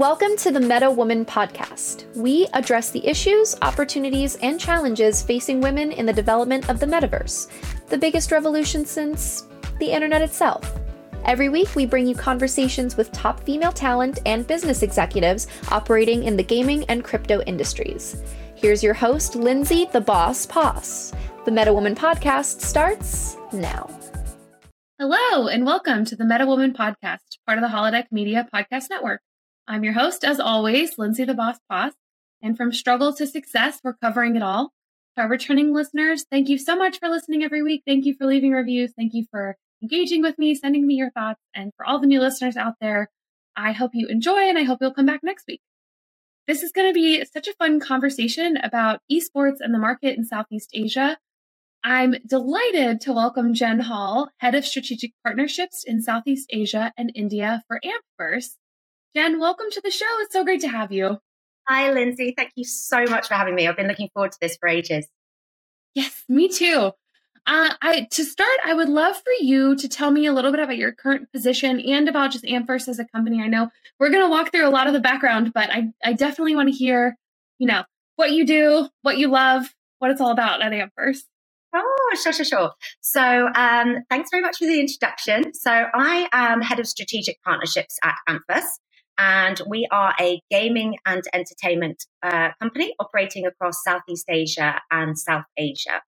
[0.00, 2.06] Welcome to the Meta Woman podcast.
[2.16, 7.48] We address the issues, opportunities, and challenges facing women in the development of the metaverse,
[7.88, 9.46] the biggest revolution since
[9.78, 10.80] the internet itself.
[11.26, 16.34] Every week, we bring you conversations with top female talent and business executives operating in
[16.34, 18.22] the gaming and crypto industries.
[18.54, 21.12] Here's your host, Lindsay the Boss Poss.
[21.44, 23.90] The Meta Woman podcast starts now.
[24.98, 29.20] Hello, and welcome to the Meta Woman podcast, part of the Holodeck Media Podcast Network.
[29.70, 31.92] I'm your host, as always, Lindsay the Boss Boss.
[32.42, 34.72] And from struggle to success, we're covering it all.
[35.14, 37.84] To our returning listeners, thank you so much for listening every week.
[37.86, 38.92] Thank you for leaving reviews.
[38.96, 41.40] Thank you for engaging with me, sending me your thoughts.
[41.54, 43.10] And for all the new listeners out there,
[43.56, 45.60] I hope you enjoy and I hope you'll come back next week.
[46.48, 50.24] This is going to be such a fun conversation about esports and the market in
[50.24, 51.16] Southeast Asia.
[51.84, 57.62] I'm delighted to welcome Jen Hall, Head of Strategic Partnerships in Southeast Asia and India
[57.68, 58.56] for Ampverse.
[59.16, 60.06] Jen, welcome to the show.
[60.20, 61.18] It's so great to have you.
[61.66, 62.32] Hi, Lindsay.
[62.36, 63.66] Thank you so much for having me.
[63.66, 65.08] I've been looking forward to this for ages.
[65.96, 66.92] Yes, me too.
[67.44, 70.60] Uh, I to start, I would love for you to tell me a little bit
[70.60, 73.42] about your current position and about just Ampverse as a company.
[73.42, 76.12] I know we're going to walk through a lot of the background, but I, I
[76.12, 77.16] definitely want to hear,
[77.58, 77.82] you know,
[78.14, 81.22] what you do, what you love, what it's all about at Ampverse.
[81.74, 82.70] Oh, sure, sure, sure.
[83.00, 85.52] So, um, thanks very much for the introduction.
[85.54, 88.66] So, I am head of strategic partnerships at Ampverse
[89.18, 95.44] and we are a gaming and entertainment uh, company operating across Southeast Asia and South
[95.56, 96.00] Asia.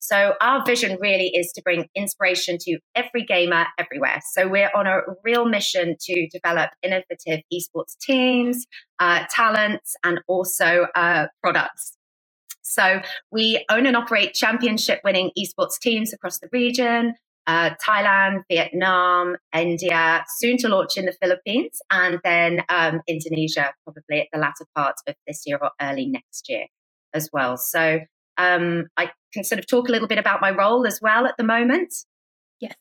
[0.00, 4.20] So our vision really is to bring inspiration to every gamer everywhere.
[4.32, 8.66] So we're on a real mission to develop innovative esports teams,
[8.98, 11.98] uh, talents, and also uh, products.
[12.62, 17.14] So we own and operate championship winning esports teams across the region
[17.46, 24.20] uh, Thailand, Vietnam, India, soon to launch in the Philippines, and then um, Indonesia probably
[24.20, 26.66] at the latter part of this year or early next year
[27.14, 27.56] as well.
[27.56, 28.00] So
[28.36, 31.36] um, I can sort of talk a little bit about my role as well at
[31.36, 31.92] the moment.
[32.60, 32.74] Yes.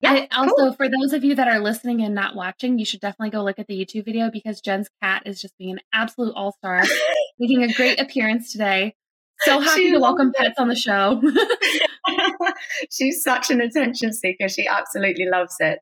[0.00, 0.26] Yeah.
[0.30, 0.72] I, also, cool.
[0.74, 3.58] for those of you that are listening and not watching, you should definitely go look
[3.58, 6.82] at the YouTube video because Jen's cat is just being an absolute all star,
[7.38, 8.94] making a great appearance today.
[9.40, 11.22] So happy she to welcome pets on the show.
[12.90, 14.48] She's such an attention seeker.
[14.48, 15.80] She absolutely loves it.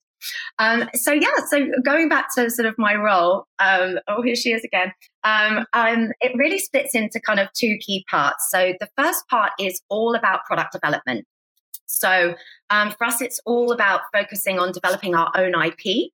[0.59, 4.53] Um, so yeah, so going back to sort of my role, um, oh here she
[4.53, 4.92] is again.
[5.25, 8.48] Um, um, it really splits into kind of two key parts.
[8.50, 11.26] So the first part is all about product development.
[11.86, 12.34] So
[12.70, 16.10] um, for us, it's all about focusing on developing our own IP.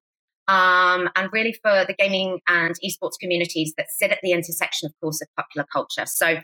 [0.48, 4.92] Um, and really for the gaming and esports communities that sit at the intersection, of
[5.00, 6.04] course, of popular culture.
[6.04, 6.38] So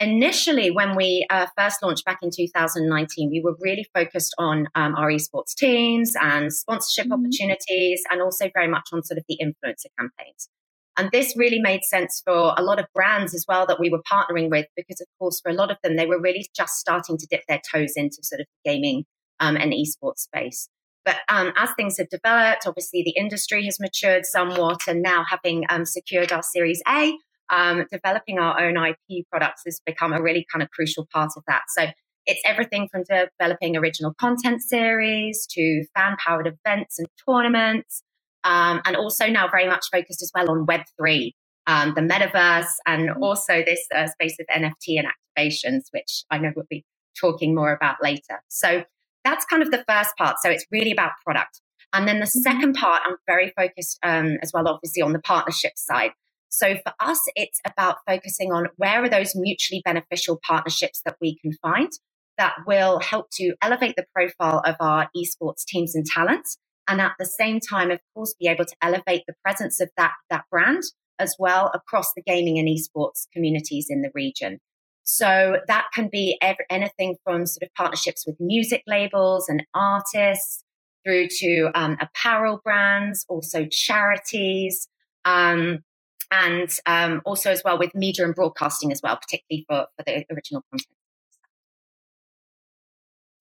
[0.00, 4.94] initially, when we uh, first launched back in 2019, we were really focused on um,
[4.96, 7.24] our esports teams and sponsorship mm-hmm.
[7.24, 10.48] opportunities, and also very much on sort of the influencer campaigns.
[10.96, 14.02] And this really made sense for a lot of brands as well that we were
[14.10, 17.16] partnering with, because of course, for a lot of them, they were really just starting
[17.16, 19.04] to dip their toes into sort of gaming
[19.38, 20.68] um, and esports space.
[21.04, 25.64] But um, as things have developed, obviously the industry has matured somewhat, and now having
[25.70, 27.14] um, secured our Series A,
[27.50, 31.42] um, developing our own IP products has become a really kind of crucial part of
[31.48, 31.62] that.
[31.76, 31.86] So
[32.26, 38.02] it's everything from developing original content series to fan powered events and tournaments,
[38.44, 41.32] um, and also now very much focused as well on Web3,
[41.66, 43.22] um, the metaverse, and mm-hmm.
[43.22, 46.84] also this uh, space of NFT and activations, which I know we'll be
[47.18, 48.42] talking more about later.
[48.48, 48.84] So
[49.24, 50.36] that's kind of the first part.
[50.42, 51.60] So it's really about product.
[51.92, 52.40] And then the mm-hmm.
[52.40, 56.12] second part, I'm very focused um, as well, obviously, on the partnership side.
[56.50, 61.38] So for us, it's about focusing on where are those mutually beneficial partnerships that we
[61.38, 61.90] can find
[62.38, 66.58] that will help to elevate the profile of our esports teams and talents.
[66.88, 70.12] And at the same time, of course, be able to elevate the presence of that,
[70.28, 70.82] that brand
[71.20, 74.58] as well across the gaming and esports communities in the region.
[75.04, 80.64] So that can be every, anything from sort of partnerships with music labels and artists
[81.04, 84.88] through to um, apparel brands, also charities,
[85.24, 85.80] um,
[86.30, 90.24] and um, also as well with media and broadcasting as well, particularly for, for the
[90.32, 90.86] original content.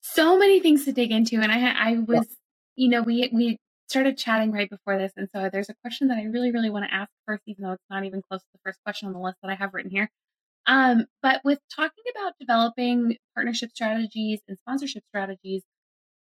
[0.01, 2.25] So many things to dig into, and I I was
[2.75, 2.83] yeah.
[2.83, 3.57] you know we we
[3.87, 6.85] started chatting right before this, and so there's a question that I really really want
[6.85, 9.19] to ask first, even though it's not even close to the first question on the
[9.19, 10.09] list that I have written here.
[10.65, 15.61] Um, but with talking about developing partnership strategies and sponsorship strategies,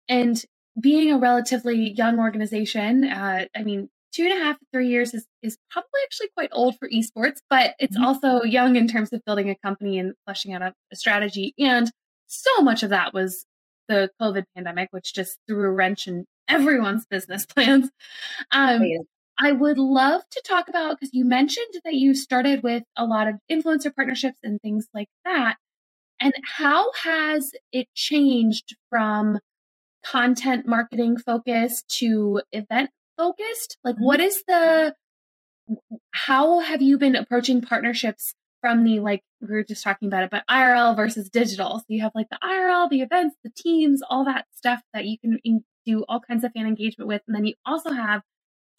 [0.08, 0.44] and
[0.80, 5.26] being a relatively young organization, uh, I mean, two and a half, three years is,
[5.42, 8.06] is probably actually quite old for esports, but it's mm-hmm.
[8.06, 11.54] also young in terms of building a company and fleshing out a, a, strategy.
[11.58, 11.90] And
[12.28, 13.46] so much of that was
[13.88, 17.90] the COVID pandemic, which just threw a wrench in everyone's business plans.
[18.52, 18.98] Um, oh, yeah.
[19.40, 23.30] I would love to talk about because you mentioned that you started with a lot
[23.30, 25.56] of influencer partnerships and things like that.
[26.20, 29.40] And how has it changed from
[30.04, 32.90] content marketing focus to event
[33.20, 33.78] focused?
[33.84, 34.06] Like, mm-hmm.
[34.06, 34.96] what is the,
[36.12, 40.32] how have you been approaching partnerships from the, like, we were just talking about it,
[40.32, 41.80] but IRL versus digital?
[41.80, 45.18] So you have like the IRL, the events, the teams, all that stuff that you
[45.20, 45.40] can
[45.86, 47.22] do all kinds of fan engagement with.
[47.28, 48.22] And then you also have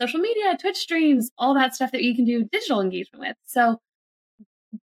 [0.00, 3.36] social media, Twitch streams, all that stuff that you can do digital engagement with.
[3.44, 3.78] So,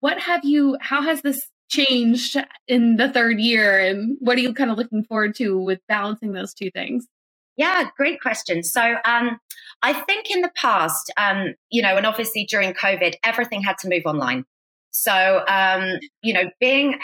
[0.01, 2.37] what have you, how has this changed
[2.67, 3.79] in the third year?
[3.79, 7.07] And what are you kind of looking forward to with balancing those two things?
[7.57, 8.63] Yeah, great question.
[8.63, 9.39] So, um,
[9.83, 13.89] I think in the past, um, you know, and obviously during COVID, everything had to
[13.89, 14.45] move online.
[14.91, 16.99] So, um, you know, being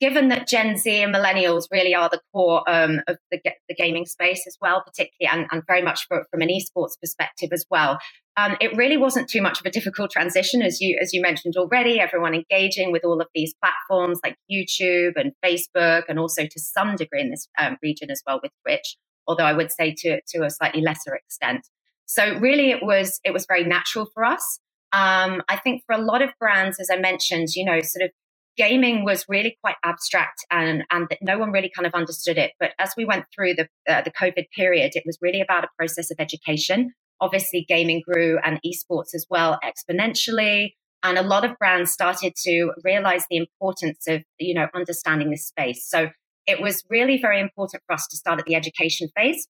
[0.00, 4.04] given that Gen Z and millennials really are the core um, of the, the, gaming
[4.04, 7.98] space as well, particularly, and, and very much for, from an esports perspective as well,
[8.36, 11.54] um, it really wasn't too much of a difficult transition, as you as you mentioned
[11.56, 12.00] already.
[12.00, 16.96] Everyone engaging with all of these platforms like YouTube and Facebook, and also to some
[16.96, 18.96] degree in this um, region as well with Twitch,
[19.26, 21.66] although I would say to to a slightly lesser extent.
[22.06, 24.60] So really, it was it was very natural for us.
[24.92, 28.10] Um, I think for a lot of brands, as I mentioned, you know, sort of
[28.56, 32.52] gaming was really quite abstract and and that no one really kind of understood it.
[32.60, 35.68] But as we went through the uh, the COVID period, it was really about a
[35.76, 36.92] process of education.
[37.20, 40.72] Obviously, gaming grew and esports as well exponentially.
[41.02, 45.46] And a lot of brands started to realize the importance of, you know, understanding this
[45.46, 45.86] space.
[45.86, 46.08] So
[46.46, 49.46] it was really very important for us to start at the education phase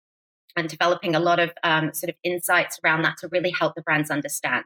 [0.56, 3.82] and developing a lot of um, sort of insights around that to really help the
[3.82, 4.64] brands understand.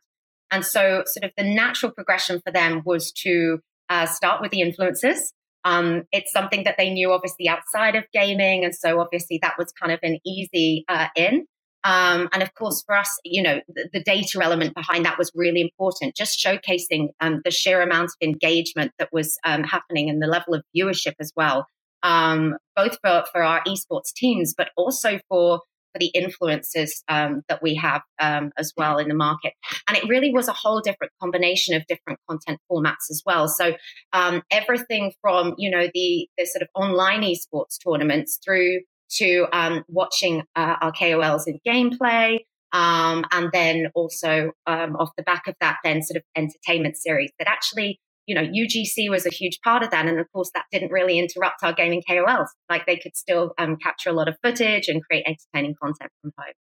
[0.50, 3.58] And so, sort of the natural progression for them was to
[3.88, 5.18] uh, start with the influencers.
[5.64, 8.64] Um, it's something that they knew obviously outside of gaming.
[8.64, 11.44] And so obviously that was kind of an easy uh, in.
[11.82, 15.30] Um, and of course, for us, you know, the, the, data element behind that was
[15.36, 20.20] really important, just showcasing um, the sheer amount of engagement that was um, happening and
[20.20, 21.66] the level of viewership as well,
[22.02, 25.60] um, both for, for our esports teams, but also for
[25.96, 29.52] for the influences um, that we have um, as well in the market.
[29.88, 33.48] And it really was a whole different combination of different content formats as well.
[33.48, 33.74] So
[34.12, 38.80] um, everything from you know the the sort of online esports tournaments through
[39.18, 42.40] to um, watching uh, our KOLs in gameplay.
[42.72, 47.30] Um, and then also um, off the back of that, then sort of entertainment series
[47.38, 50.06] that actually you know, UGC was a huge part of that.
[50.06, 52.48] And of course, that didn't really interrupt our gaming KOLs.
[52.68, 56.32] Like they could still um, capture a lot of footage and create entertaining content from
[56.36, 56.54] home.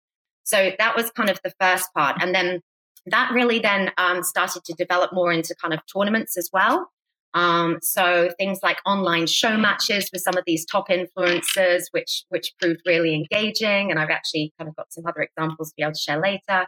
[0.45, 2.17] So that was kind of the first part.
[2.21, 2.61] And then
[3.07, 6.91] that really then um, started to develop more into kind of tournaments as well.
[7.33, 12.53] Um, so things like online show matches with some of these top influencers, which which
[12.61, 13.91] proved really engaging.
[13.91, 16.67] And I've actually kind of got some other examples to be able to share later.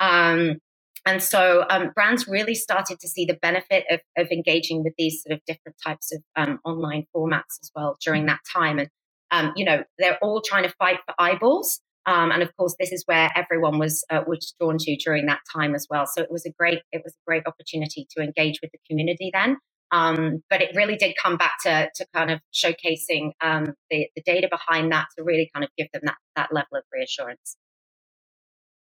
[0.00, 0.58] Um,
[1.06, 5.22] and so um, brands really started to see the benefit of, of, engaging with these
[5.22, 8.80] sort of different types of um, online formats as well during that time.
[8.80, 8.88] And,
[9.30, 11.80] um, you know, they're all trying to fight for eyeballs.
[12.06, 15.40] Um, and of course, this is where everyone was uh, was drawn to during that
[15.52, 16.06] time as well.
[16.06, 19.30] So it was a great it was a great opportunity to engage with the community
[19.32, 19.58] then.
[19.92, 24.22] Um, but it really did come back to, to kind of showcasing um, the, the
[24.24, 27.56] data behind that to really kind of give them that, that level of reassurance.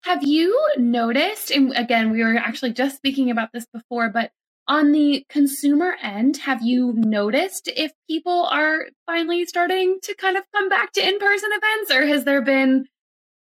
[0.07, 4.31] Have you noticed, and again, we were actually just speaking about this before, but
[4.69, 10.45] on the consumer end, have you noticed if people are finally starting to kind of
[10.55, 12.87] come back to in person events, or has there been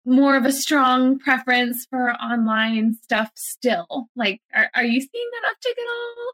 [0.04, 4.08] more of a strong preference for online stuff still?
[4.16, 6.32] Like, are, are you seeing that uptick at all?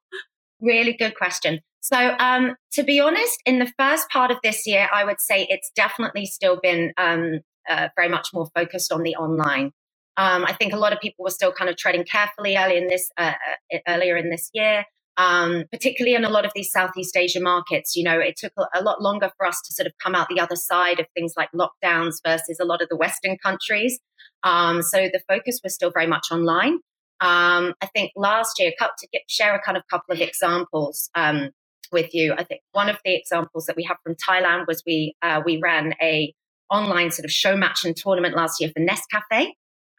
[0.62, 1.61] Really good question.
[1.81, 5.47] So, um, to be honest, in the first part of this year, I would say
[5.51, 9.73] it's definitely still been um, uh, very much more focused on the online.
[10.16, 12.87] Um, I think a lot of people were still kind of treading carefully early in
[12.88, 13.33] this uh,
[13.73, 14.85] uh earlier in this year,
[15.16, 17.97] um, particularly in a lot of these Southeast Asia markets.
[17.97, 20.40] You know, it took a lot longer for us to sort of come out the
[20.40, 24.00] other side of things like lockdowns versus a lot of the Western countries.
[24.42, 26.81] Um, so the focus was still very much online.
[27.21, 31.50] Um, I think last year, to get, share a kind of couple of examples um,
[31.92, 32.35] with you.
[32.37, 35.61] I think one of the examples that we have from Thailand was we uh, we
[35.62, 36.35] ran a
[36.69, 39.52] online sort of show match and tournament last year for Nescafe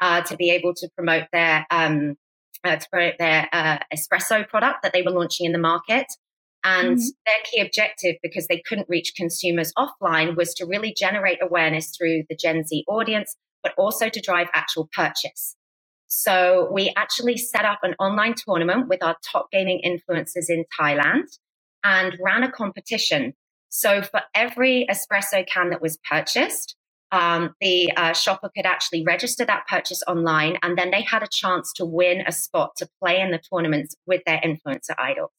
[0.03, 2.15] uh, to be able to promote their um,
[2.65, 6.07] uh, to promote their uh, espresso product that they were launching in the market.
[6.65, 7.07] And mm-hmm.
[7.25, 12.23] their key objective, because they couldn't reach consumers offline, was to really generate awareness through
[12.29, 15.55] the Gen Z audience, but also to drive actual purchase.
[16.07, 21.27] So we actually set up an online tournament with our top gaming influencers in Thailand
[21.83, 23.33] and ran a competition.
[23.69, 26.75] So for every espresso can that was purchased,
[27.13, 31.27] um, the uh, shopper could actually register that purchase online, and then they had a
[31.31, 35.31] chance to win a spot to play in the tournaments with their influencer idols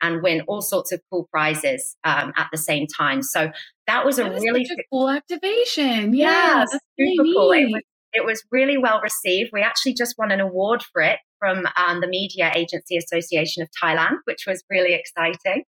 [0.00, 3.20] and win all sorts of cool prizes um, at the same time.
[3.22, 3.50] So
[3.88, 6.14] that was that a really a cool activation.
[6.14, 7.50] Yeah, yeah super really cool.
[7.50, 7.82] It was,
[8.12, 9.50] it was, really well received.
[9.52, 13.70] We actually just won an award for it from um, the Media Agency Association of
[13.82, 15.64] Thailand, which was really exciting.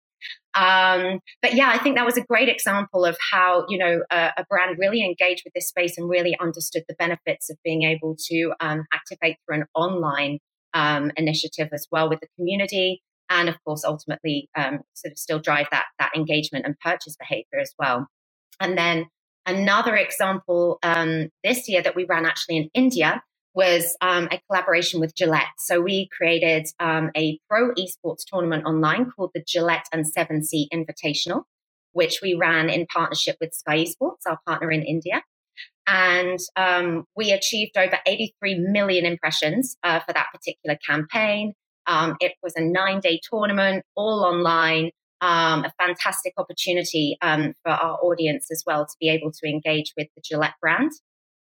[0.55, 4.33] Um, but yeah, I think that was a great example of how you know a,
[4.39, 8.17] a, brand really engaged with this space and really understood the benefits of being able
[8.29, 10.39] to um, activate through an online
[10.75, 15.39] um, initiative as well with the community, and of course, ultimately, um, sort of still
[15.39, 18.09] drive that that engagement and purchase behavior as well.
[18.59, 19.07] And then
[19.47, 23.23] another example um, this year that we ran actually in India
[23.54, 25.59] was um, a collaboration with Gillette.
[25.59, 31.42] So we created um, a pro esports tournament online called the Gillette and 7Sea Invitational,
[31.92, 35.23] which we ran in partnership with Sky Esports, our partner in India.
[35.87, 41.54] And um, we achieved over 83 million impressions uh, for that particular campaign.
[41.87, 44.90] Um, it was a nine day tournament, all online.
[45.23, 49.92] Um, a fantastic opportunity um, for our audience as well to be able to engage
[49.95, 50.92] with the Gillette brand.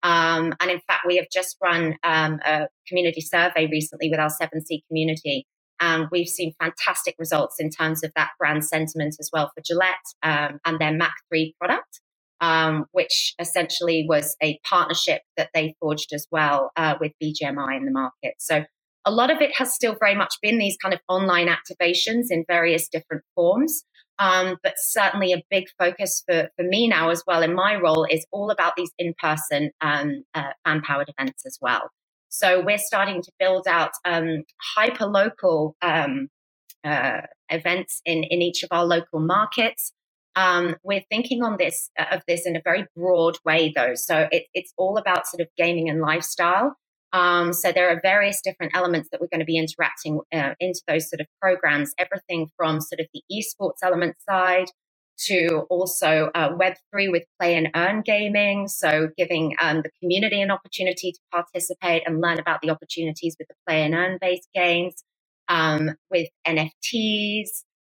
[0.03, 4.29] Um, and in fact, we have just run um, a community survey recently with our
[4.29, 5.45] 7Sea community.
[5.79, 9.95] And we've seen fantastic results in terms of that brand sentiment as well for Gillette
[10.23, 12.01] um, and their Mac 3 product,
[12.41, 17.85] um, which essentially was a partnership that they forged as well uh, with BGMI in
[17.85, 18.35] the market.
[18.39, 18.65] So
[19.05, 22.43] a lot of it has still very much been these kind of online activations in
[22.47, 23.83] various different forms.
[24.19, 28.05] Um, but certainly a big focus for, for me now as well in my role
[28.09, 31.89] is all about these in person um, uh, fan powered events as well.
[32.27, 34.43] So we're starting to build out um,
[34.75, 36.27] hyper local um,
[36.83, 39.93] uh, events in, in each of our local markets.
[40.35, 43.95] Um, we're thinking on this of this in a very broad way though.
[43.95, 46.77] So it, it's all about sort of gaming and lifestyle.
[47.11, 50.81] Um, so there are various different elements that we're going to be interacting uh, into
[50.87, 54.67] those sort of programs, everything from sort of the esports element side
[55.25, 58.67] to also uh, Web3 with play and earn gaming.
[58.67, 63.47] So giving um, the community an opportunity to participate and learn about the opportunities with
[63.49, 65.03] the play and earn based games,
[65.49, 67.49] um, with NFTs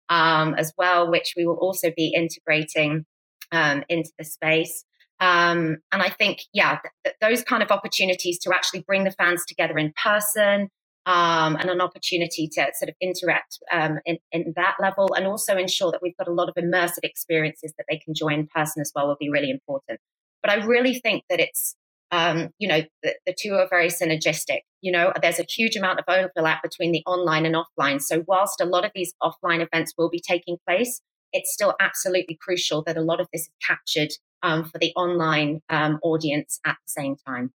[0.09, 3.05] um, as well, which we will also be integrating
[3.53, 4.85] um, into the space.
[5.21, 9.11] Um, and I think, yeah, th- th- those kind of opportunities to actually bring the
[9.11, 10.71] fans together in person
[11.07, 15.57] um, and an opportunity to sort of interact um, in, in, that level and also
[15.57, 18.81] ensure that we've got a lot of immersive experiences that they can join in person
[18.81, 19.99] as well will be really important.
[20.43, 21.75] But I really think that it's,
[22.13, 24.61] um, you know, the, the two are very synergistic.
[24.83, 28.01] You know, there's a huge amount of overlap between the online and offline.
[28.01, 31.01] So whilst a lot of these offline events will be taking place,
[31.33, 34.11] it's still absolutely crucial that a lot of this is captured
[34.43, 37.53] um, for the online um, audience at the same time.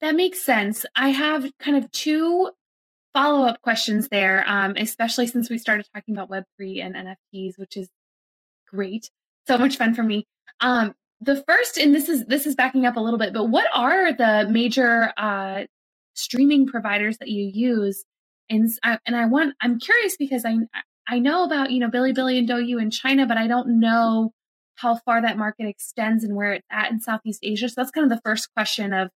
[0.00, 0.84] That makes sense.
[0.94, 2.50] I have kind of two
[3.14, 7.76] follow up questions there, um, especially since we started talking about Web3 and NFTs, which
[7.76, 7.88] is
[8.68, 9.08] great.
[9.46, 10.26] So much fun for me.
[10.60, 13.66] Um, the first, and this is this is backing up a little bit, but what
[13.72, 15.64] are the major uh,
[16.14, 18.04] streaming providers that you use?
[18.50, 20.56] And and I want I'm curious because I
[21.08, 24.32] I know about you know Bilibili and Douyu in China, but I don't know
[24.76, 27.68] how far that market extends and where it's at in Southeast Asia.
[27.68, 29.10] So that's kind of the first question of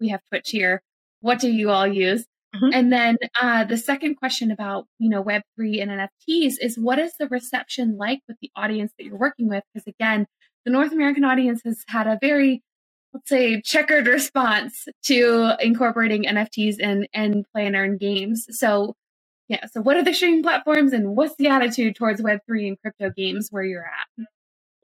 [0.00, 0.82] we have Twitch here.
[1.20, 2.26] What do you all use?
[2.54, 2.70] Mm-hmm.
[2.72, 6.98] And then uh, the second question about you know Web three and NFTs is what
[6.98, 9.64] is the reception like with the audience that you're working with?
[9.72, 10.26] Because again,
[10.64, 12.62] the North American audience has had a very
[13.12, 18.46] let's say checkered response to incorporating NFTs and and play and earn games.
[18.50, 18.94] So
[19.48, 22.80] yeah, so what are the streaming platforms and what's the attitude towards Web three and
[22.80, 24.26] crypto games where you're at?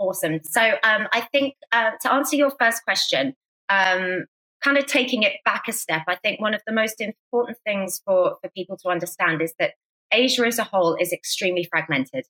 [0.00, 0.40] Awesome.
[0.42, 3.35] So um, I think uh, to answer your first question,
[3.69, 4.25] um,
[4.64, 8.00] kind of taking it back a step, I think one of the most important things
[8.07, 9.75] for, for people to understand is that
[10.11, 12.25] Asia as a whole is extremely fragmented.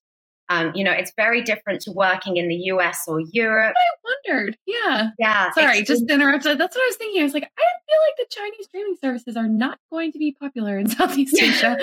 [0.49, 3.77] Um, you know, it's very different to working in the US or Europe.
[3.77, 4.59] I wondered.
[4.67, 5.11] Yeah.
[5.17, 5.53] Yeah.
[5.53, 6.59] Sorry, just interrupted.
[6.59, 7.21] That's what I was thinking.
[7.21, 10.33] I was like, I feel like the Chinese streaming services are not going to be
[10.33, 11.79] popular in Southeast Asia.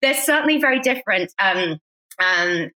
[0.00, 1.34] They're certainly very different.
[1.38, 1.78] Um,
[2.18, 2.70] um,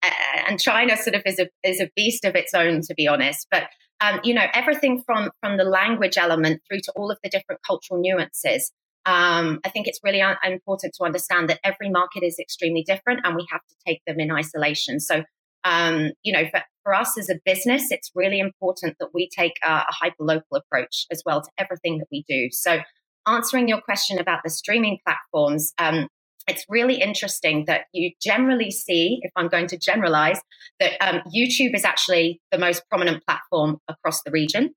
[0.48, 3.48] and China sort of is a is a beast of its own, to be honest.
[3.52, 3.64] But
[4.02, 7.62] um, you know, everything from from the language element through to all of the different
[7.66, 8.72] cultural nuances.
[9.06, 13.22] Um, I think it's really un- important to understand that every market is extremely different,
[13.24, 15.00] and we have to take them in isolation.
[15.00, 15.24] So,
[15.64, 19.54] um, you know, for, for us as a business, it's really important that we take
[19.66, 22.50] a, a hyper local approach as well to everything that we do.
[22.52, 22.80] So,
[23.26, 26.08] answering your question about the streaming platforms, um,
[26.48, 30.40] it's really interesting that you generally see, if I'm going to generalize,
[30.80, 34.74] that um, YouTube is actually the most prominent platform across the region.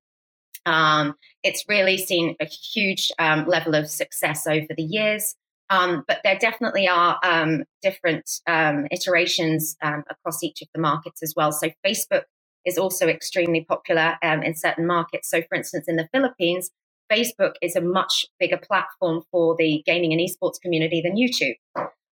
[0.65, 5.35] Um, it's really seen a huge um, level of success over the years.
[5.69, 11.33] Um, but there definitely are um, different um, iterations across each of the markets as
[11.35, 11.53] well.
[11.53, 12.23] So Facebook
[12.65, 15.29] is also extremely popular in certain markets.
[15.29, 16.69] So, for instance, in the Philippines,
[17.11, 21.55] Facebook is a much bigger platform for the gaming and esports community than YouTube.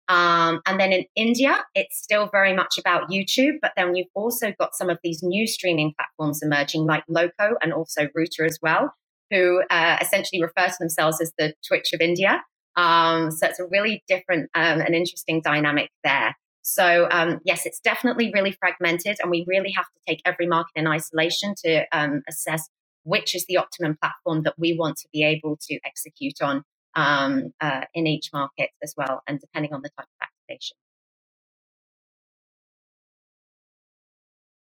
[0.09, 4.53] Um, and then in India, it's still very much about YouTube, but then you've also
[4.59, 8.93] got some of these new streaming platforms emerging, like Loco and also Rooter as well,
[9.31, 12.43] who uh, essentially refer to themselves as the Twitch of India.
[12.75, 16.35] Um, so it's a really different um, and interesting dynamic there.
[16.63, 20.71] So um, yes, it's definitely really fragmented, and we really have to take every market
[20.75, 22.69] in isolation to um, assess
[23.03, 26.63] which is the optimum platform that we want to be able to execute on
[26.95, 30.77] um, uh, in each market as well, and depending on the type of activation.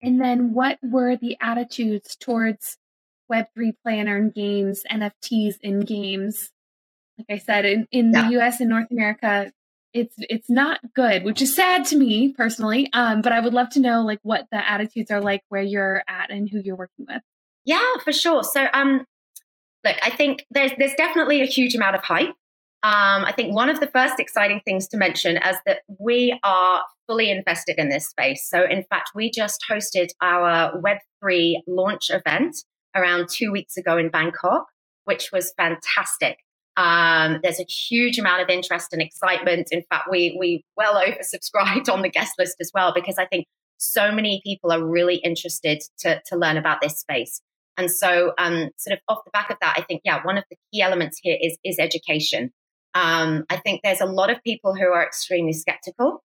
[0.02, 2.76] And then, what were the attitudes towards
[3.33, 6.50] Web3 play and games, NFTs in games?
[7.18, 8.28] like I said, in, in yeah.
[8.28, 9.52] the US and North America,
[9.92, 12.88] it's it's not good, which is sad to me personally.
[12.92, 16.02] Um, but I would love to know like what the attitudes are like where you're
[16.09, 17.23] at and who you're working with.
[17.68, 18.42] Yeah, for sure.
[18.42, 19.04] So um
[19.84, 22.34] look, I think there's there's definitely a huge amount of hype.
[22.82, 26.82] Um, I think one of the first exciting things to mention is that we are
[27.08, 28.48] fully invested in this space.
[28.48, 32.56] So, in fact, we just hosted our Web3 launch event
[32.94, 34.66] around two weeks ago in Bangkok,
[35.04, 36.38] which was fantastic.
[36.76, 39.68] Um, there's a huge amount of interest and excitement.
[39.72, 43.44] In fact, we we well oversubscribed on the guest list as well because I think
[43.76, 47.42] so many people are really interested to to learn about this space.
[47.78, 50.44] And so, um, sort of off the back of that, I think yeah, one of
[50.50, 52.50] the key elements here is is education.
[52.94, 56.25] Um, I think there's a lot of people who are extremely skeptical,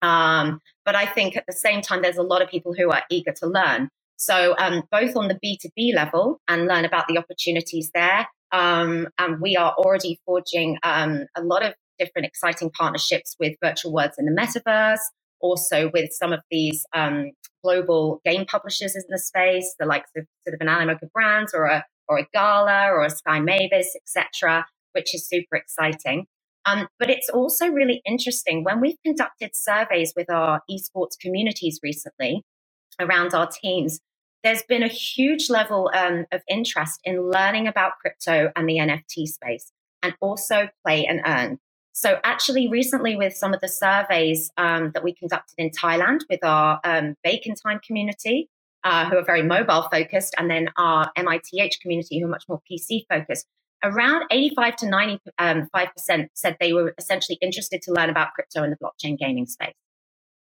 [0.00, 3.02] um, but I think at the same time there's a lot of people who are
[3.10, 3.88] eager to learn.
[4.16, 9.40] So um, both on the B2B level and learn about the opportunities there, um, and
[9.40, 14.26] we are already forging um, a lot of different exciting partnerships with virtual worlds in
[14.26, 15.00] the metaverse,
[15.40, 17.30] also with some of these um,
[17.62, 21.64] global game publishers in the space, the likes of sort of an Animoca Brands or
[21.64, 26.26] a or a Gala or a Sky Mavis, etc., which is super exciting.
[26.66, 32.42] Um, but it's also really interesting when we've conducted surveys with our esports communities recently
[33.00, 34.00] around our teams
[34.44, 39.26] there's been a huge level um, of interest in learning about crypto and the NFT
[39.26, 41.58] space and also play and earn.
[41.96, 46.42] So, actually, recently, with some of the surveys um, that we conducted in Thailand with
[46.42, 48.50] our um, Bacon Time community,
[48.82, 52.60] uh, who are very mobile focused, and then our MITH community, who are much more
[52.68, 53.46] PC focused,
[53.84, 55.68] around 85 to 95% um,
[56.34, 59.74] said they were essentially interested to learn about crypto in the blockchain gaming space.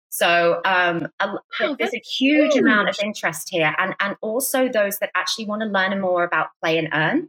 [0.08, 1.26] So um, a,
[1.60, 5.46] wow, there's a huge, huge, amount of interest here, and and also those that actually
[5.46, 7.28] want to learn more about play and earn.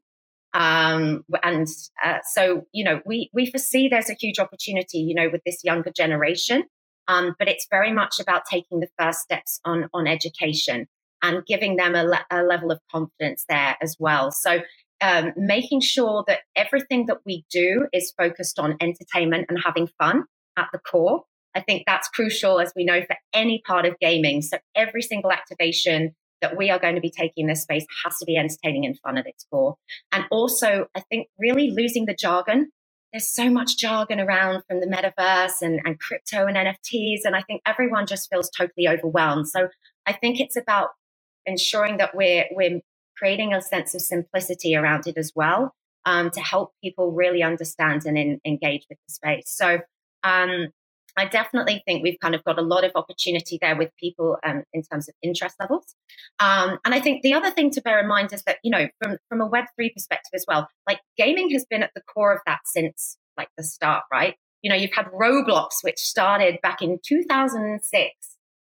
[0.54, 1.68] Um, and
[2.04, 5.63] uh, so you know, we we foresee there's a huge opportunity, you know, with this
[5.63, 6.63] younger generation.
[7.08, 10.88] Um, but it's very much about taking the first steps on on education
[11.22, 14.32] and giving them a, le- a level of confidence there as well.
[14.32, 14.62] So
[15.02, 20.26] um, making sure that everything that we do is focused on entertainment and having fun
[20.58, 21.24] at the core
[21.56, 24.42] I think that's crucial, as we know, for any part of gaming.
[24.42, 28.25] So every single activation that we are going to be taking this space has to
[28.25, 29.77] be entertaining and fun at its core.
[30.12, 32.69] And also, I think really losing the jargon.
[33.12, 37.21] There's so much jargon around from the metaverse and, and crypto and NFTs.
[37.23, 39.47] And I think everyone just feels totally overwhelmed.
[39.47, 39.69] So
[40.06, 40.89] I think it's about
[41.45, 42.82] ensuring that we're, we're
[43.17, 45.73] creating a sense of simplicity around it as well
[46.06, 49.45] um, to help people really understand and in, engage with the space.
[49.47, 49.79] So
[50.23, 50.67] um,
[51.17, 54.63] I definitely think we've kind of got a lot of opportunity there with people um,
[54.73, 55.95] in terms of interest levels.
[56.39, 58.88] Um, and I think the other thing to bear in mind is that, you know,
[59.02, 62.39] from, from a Web3 perspective as well, like gaming has been at the core of
[62.45, 64.36] that since like the start, right?
[64.62, 68.12] You know, you've had Roblox, which started back in 2006,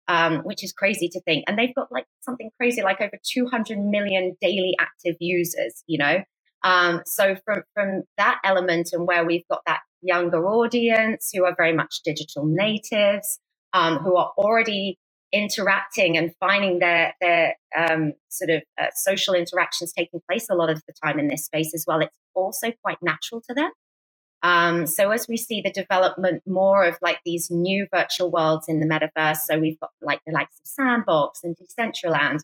[0.08, 1.46] um, which is crazy to think.
[1.48, 6.24] And they've got like something crazy, like over 200 million daily active users, you know?
[6.64, 11.56] Um, so from, from that element and where we've got that younger audience who are
[11.56, 13.40] very much digital natives,
[13.74, 14.98] um, who are already
[15.32, 20.70] interacting and finding their their um, sort of uh, social interactions taking place a lot
[20.70, 22.00] of the time in this space as well.
[22.00, 23.72] It's also quite natural to them.
[24.44, 28.82] Um, so as we see the development more of like these new virtual worlds in
[28.82, 32.40] the metaverse, so we've got like the likes of Sandbox and Decentraland,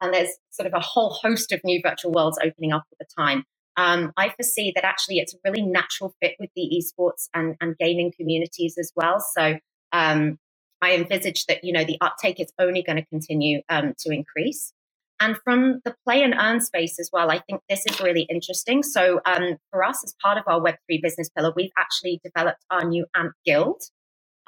[0.00, 3.06] and there's sort of a whole host of new virtual worlds opening up at the
[3.16, 3.44] time.
[3.76, 7.76] Um, I foresee that actually it's a really natural fit with the esports and, and
[7.78, 9.24] gaming communities as well.
[9.36, 9.58] So
[9.92, 10.38] um,
[10.80, 14.72] I envisage that you know the uptake is only going to continue um, to increase.
[15.20, 18.82] And from the play and earn space as well, I think this is really interesting.
[18.82, 22.84] So um, for us, as part of our Web3 business pillar, we've actually developed our
[22.84, 23.80] new AMP Guild,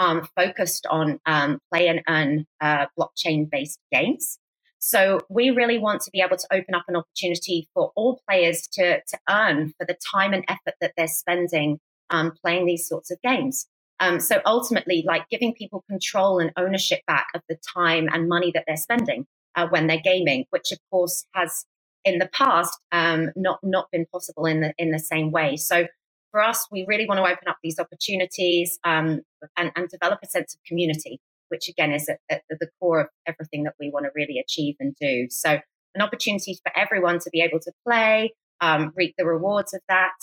[0.01, 4.41] um, focused on um, play and earn uh, blockchain based games.
[4.87, 8.68] So we really want to be able to open up an opportunity for all players
[8.75, 11.79] to, to earn for the time and effort that they're spending
[12.11, 13.66] um, playing these sorts of games.
[13.99, 18.51] Um, so ultimately, like giving people control and ownership back of the time and money
[18.53, 21.64] that they're spending uh, when they're gaming, which of course has
[22.05, 25.57] in the past um, not not been possible in the in the same way.
[25.57, 25.87] So
[26.31, 29.23] for us, we really want to open up these opportunities um,
[29.57, 31.20] and, and, develop a sense of community,
[31.55, 34.75] which again is at, at, the core of everything that we want to really achieve
[34.81, 35.29] and do.
[35.31, 35.61] So,
[35.95, 40.17] an opportunity for everyone to be able to play, um, reap the rewards of that.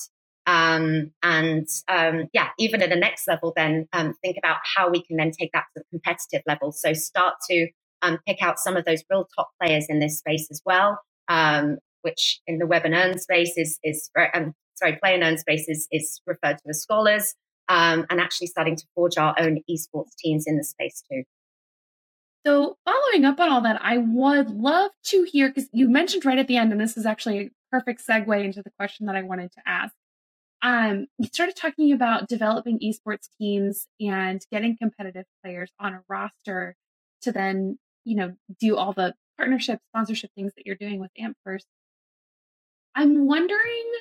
[0.46, 5.02] Um, and um, yeah, even at the next level, then um, think about how we
[5.04, 6.74] can then take that to the competitive level.
[6.74, 7.70] So, start to
[8.02, 11.00] um, pick out some of those real top players in this space as well.
[11.30, 14.10] Um, which in the web and earn space is, is
[14.74, 17.36] sorry, play and earn space is, is referred to as scholars,
[17.72, 21.24] um, and actually starting to forge our own esports teams in the space too.
[22.46, 26.38] So, following up on all that, I would love to hear because you mentioned right
[26.38, 29.22] at the end, and this is actually a perfect segue into the question that I
[29.22, 29.94] wanted to ask.
[30.62, 36.76] Um, you started talking about developing esports teams and getting competitive players on a roster
[37.22, 41.64] to then, you know, do all the partnership, sponsorship things that you're doing with AmpVerse.
[42.96, 43.92] I'm wondering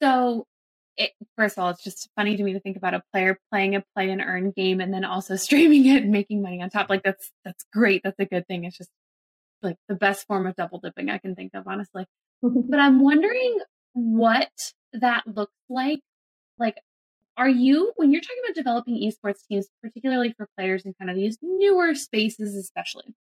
[0.00, 0.46] so,
[0.96, 3.74] it, first of all, it's just funny to me to think about a player playing
[3.74, 6.88] a play and earn game and then also streaming it and making money on top.
[6.88, 8.02] Like that's that's great.
[8.02, 8.64] That's a good thing.
[8.64, 8.90] It's just
[9.62, 12.06] like the best form of double dipping I can think of, honestly.
[12.42, 13.58] but I'm wondering
[13.92, 14.50] what
[14.92, 16.00] that looks like.
[16.58, 16.76] Like,
[17.36, 21.16] are you when you're talking about developing esports teams, particularly for players in kind of
[21.16, 23.14] these newer spaces, especially?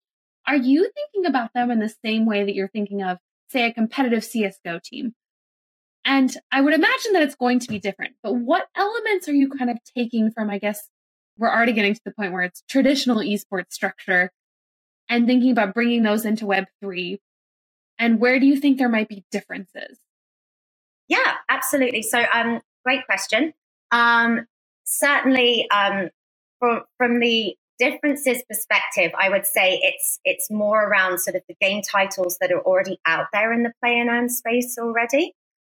[0.45, 3.17] Are you thinking about them in the same way that you're thinking of,
[3.49, 5.13] say, a competitive CS:GO team?
[6.05, 8.15] And I would imagine that it's going to be different.
[8.21, 10.89] But what elements are you kind of taking from, I guess,
[11.37, 14.31] we're already getting to the point where it's traditional esports structure
[15.09, 17.19] and thinking about bringing those into Web3?
[17.99, 19.97] And where do you think there might be differences?
[21.07, 22.01] Yeah, absolutely.
[22.01, 23.53] So, um, great question.
[23.91, 24.45] Um,
[24.83, 26.09] certainly, um,
[26.59, 31.55] from, from the differences perspective, I would say it's it's more around sort of the
[31.61, 35.33] game titles that are already out there in the play and earn space already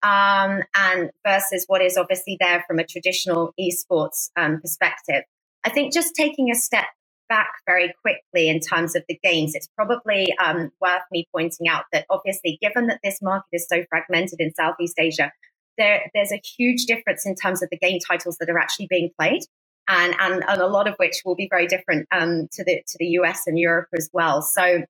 [0.07, 5.25] um, and versus what is obviously there from a traditional esports um, perspective.
[5.65, 6.85] I think just taking a step
[7.29, 11.87] back very quickly in terms of the games, it's probably um, worth me pointing out
[11.93, 15.33] that obviously, given that this market is so fragmented in Southeast Asia,
[15.77, 19.11] there, there's a huge difference in terms of the game titles that are actually being
[19.19, 19.43] played.
[19.89, 22.99] And, and, and a lot of which will be very different um, to the to
[22.99, 24.43] the US and Europe as well.
[24.43, 24.83] So,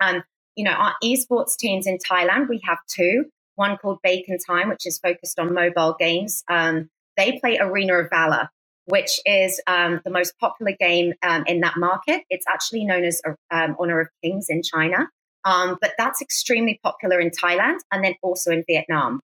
[0.00, 0.22] um,
[0.56, 4.86] you know, our esports teams in Thailand, we have two one called Bacon Time, which
[4.86, 6.42] is focused on mobile games.
[6.48, 8.48] Um, they play Arena of Valor,
[8.86, 12.22] which is um, the most popular game um, in that market.
[12.30, 15.08] It's actually known as um, Honor of Kings in China,
[15.44, 19.20] um, but that's extremely popular in Thailand and then also in Vietnam.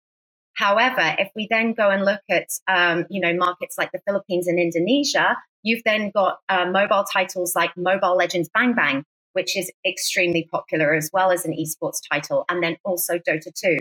[0.54, 4.48] However, if we then go and look at um, you know markets like the Philippines
[4.48, 9.70] and Indonesia, you've then got uh, mobile titles like Mobile Legends Bang Bang, which is
[9.86, 13.76] extremely popular as well as an esports title, and then also Dota 2.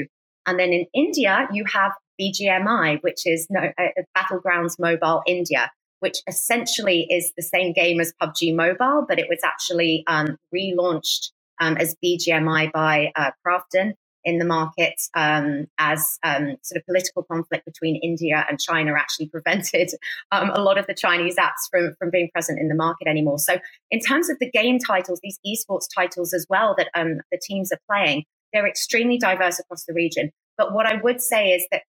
[0.46, 6.18] And then in India, you have BGMI, which is no, uh, Battlegrounds Mobile India, which
[6.28, 11.78] essentially is the same game as PUBG Mobile, but it was actually um, relaunched um,
[11.78, 13.94] as BGMI by uh, Krafton
[14.26, 19.30] in the market um, as um, sort of political conflict between India and China actually
[19.32, 19.92] prevented
[20.32, 23.40] um, a lot of the Chinese apps from, from being present in the market anymore.
[23.40, 23.60] So,
[23.92, 27.72] in terms of the game titles, these esports titles as well that um, the teams
[27.72, 28.26] are playing,
[28.56, 30.32] they're extremely diverse across the region.
[30.58, 31.84] But what I would say is that,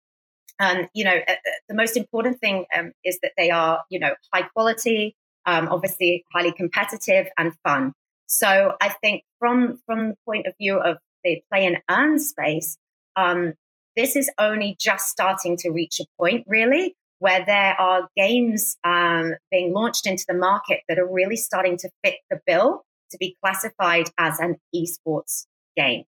[0.60, 4.00] um, you know, uh, uh, the most important thing um, is that they are, you
[4.00, 7.94] know, high quality, um, obviously highly competitive and fun.
[8.28, 12.78] So I think from from the point of view of the play and earn space,
[13.16, 13.54] um,
[13.96, 19.36] this is only just starting to reach a point, really, where there are games um,
[19.52, 23.38] being launched into the market that are really starting to fit the bill to be
[23.44, 25.46] classified as an esports
[25.78, 26.04] game.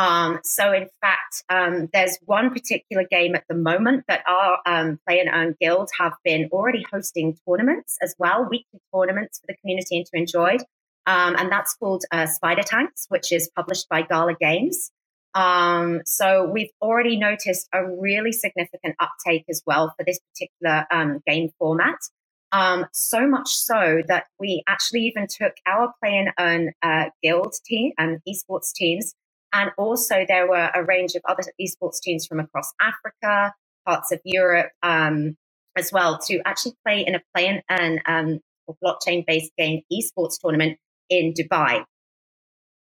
[0.00, 4.98] Um, so, in fact, um, there's one particular game at the moment that our um,
[5.06, 9.56] Play and Earn Guild have been already hosting tournaments as well, weekly tournaments for the
[9.58, 10.56] community and to enjoy.
[11.04, 14.90] Um, and that's called uh, Spider Tanks, which is published by Gala Games.
[15.34, 21.20] Um, so we've already noticed a really significant uptake as well for this particular um,
[21.26, 21.98] game format.
[22.92, 27.92] So much so that we actually even took our play and earn uh, guild team
[27.98, 29.14] and esports teams.
[29.52, 33.54] And also there were a range of other esports teams from across Africa,
[33.86, 35.36] parts of Europe, um,
[35.76, 38.40] as well to actually play in a play and earn um,
[38.84, 41.84] blockchain based game esports tournament in Dubai.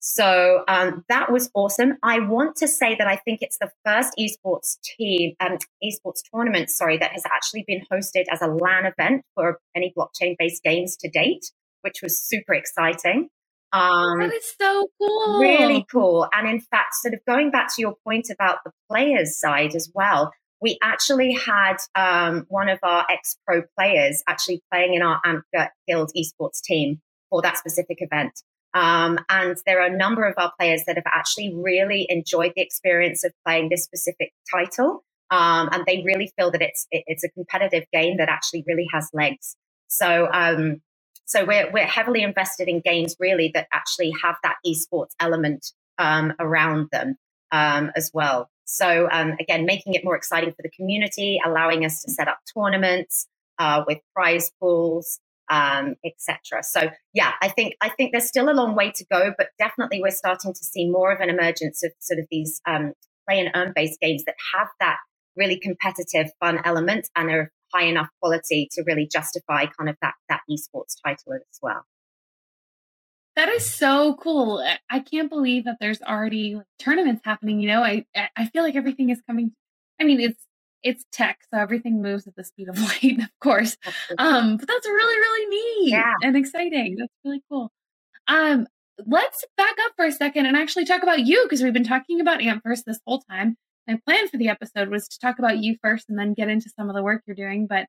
[0.04, 1.97] So um, that was awesome.
[2.02, 6.71] I want to say that I think it's the first esports team, um, esports tournament,
[6.71, 10.97] sorry, that has actually been hosted as a LAN event for any blockchain based games
[10.97, 13.30] to date, which was super exciting.
[13.74, 15.40] Um, that is so cool.
[15.40, 16.28] Really cool.
[16.34, 19.90] And in fact, sort of going back to your point about the players' side as
[19.94, 20.32] well,
[20.62, 25.44] we actually had um, one of our ex pro players actually playing in our AMP
[25.88, 28.44] Guild esports team for that specific event.
[28.74, 32.62] Um, and there are a number of our players that have actually really enjoyed the
[32.62, 35.04] experience of playing this specific title.
[35.30, 38.88] Um, and they really feel that it's it, it's a competitive game that actually really
[38.94, 39.56] has legs.
[39.88, 40.82] So um,
[41.26, 46.34] so we're we're heavily invested in games really that actually have that esports element um,
[46.40, 47.16] around them
[47.52, 48.50] um, as well.
[48.66, 52.40] So um, again, making it more exciting for the community, allowing us to set up
[52.54, 53.28] tournaments
[53.60, 56.64] uh, with prize pools, um, etc.
[56.64, 60.02] So yeah, I think I think there's still a long way to go, but definitely
[60.02, 62.94] we're starting to see more of an emergence of sort of these um,
[63.28, 64.98] play and earn based games that have that
[65.36, 70.14] really competitive, fun element and are high enough quality to really justify kind of that
[70.30, 71.86] that esports title as well.
[73.36, 74.64] That is so cool.
[74.90, 77.60] I can't believe that there's already like, tournaments happening.
[77.60, 78.06] You know, I
[78.36, 79.52] I feel like everything is coming.
[80.00, 80.46] I mean, it's
[80.84, 83.78] it's tech, so everything moves at the speed of light, of course.
[84.18, 86.14] Um, but that's really, really neat yeah.
[86.22, 86.96] and exciting.
[86.98, 87.72] That's really cool.
[88.28, 88.68] Um,
[89.06, 92.20] let's back up for a second and actually talk about you because we've been talking
[92.22, 93.56] about Ampverse this whole time.
[93.91, 96.69] My plan for the episode was to talk about you first and then get into
[96.69, 97.88] some of the work you're doing, but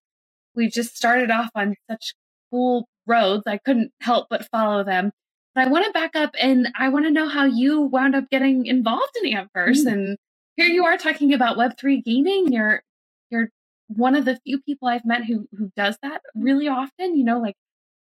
[0.57, 2.15] we just started off on such
[2.51, 3.45] cool roads.
[3.47, 5.13] I couldn't help but follow them.
[5.55, 8.25] But I want to back up and I want to know how you wound up
[8.31, 9.93] getting involved in Ampverse mm.
[9.93, 10.19] and
[10.57, 12.53] here you are talking about Web3 gaming.
[12.53, 12.83] You're
[13.31, 13.51] you're
[13.87, 17.17] one of the few people I've met who who does that really often.
[17.17, 17.55] You know, like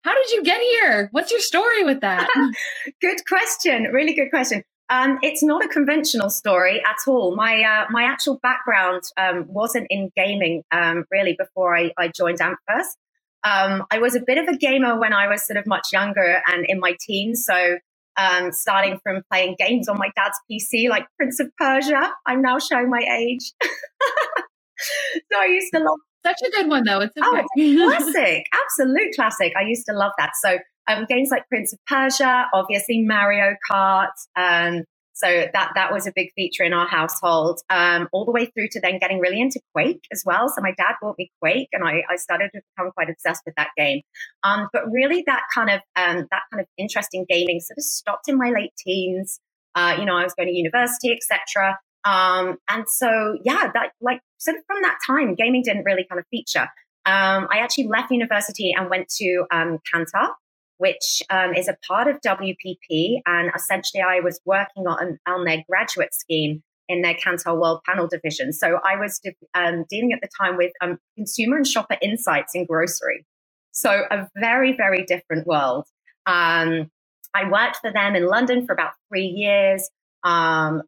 [0.04, 1.08] how did you get here?
[1.12, 2.28] What's your story with that?
[3.02, 3.86] good question.
[3.92, 4.64] Really good question.
[4.90, 7.36] Um, it's not a conventional story at all.
[7.36, 12.40] My uh, my actual background um, wasn't in gaming um, really before I, I joined
[12.40, 12.94] Ampverse.
[13.44, 16.42] Um, I was a bit of a gamer when I was sort of much younger
[16.48, 17.46] and in my teens.
[17.46, 17.78] So
[18.18, 22.12] um, starting from playing games on my dad's PC, like Prince of Persia.
[22.26, 23.54] I'm now showing my age.
[25.32, 26.00] so I used to love.
[26.26, 27.02] Such a good one, though.
[27.02, 27.78] It's oh, okay.
[27.80, 29.54] oh, it's classic, absolute classic.
[29.56, 30.32] I used to love that.
[30.42, 34.84] So um, games like Prince of Persia, obviously Mario Kart, um,
[35.16, 38.68] so that that was a big feature in our household, um, all the way through
[38.72, 40.50] to then getting really into Quake as well.
[40.50, 43.56] So my dad bought me Quake, and I, I started to become quite obsessed with
[43.56, 44.02] that game.
[44.44, 47.84] Um, but really, that kind of um, that kind of interest in gaming sort of
[47.86, 49.40] stopped in my late teens.
[49.74, 51.78] Uh, you know, I was going to university, etc.
[52.04, 56.20] Um, and so, yeah, that like sort of from that time, gaming didn't really kind
[56.20, 56.68] of feature.
[57.06, 60.32] Um, I actually left university and went to um, Kantar,
[60.78, 63.22] which um, is a part of WPP.
[63.26, 68.08] And essentially, I was working on, on their graduate scheme in their Kantar World Panel
[68.08, 68.54] division.
[68.54, 69.20] So I was
[69.54, 73.26] um, dealing at the time with um, consumer and shopper insights in grocery.
[73.72, 75.86] So a very, very different world.
[76.26, 76.92] Um,
[77.34, 79.90] I worked for them in London for about three years,
[80.24, 80.82] um,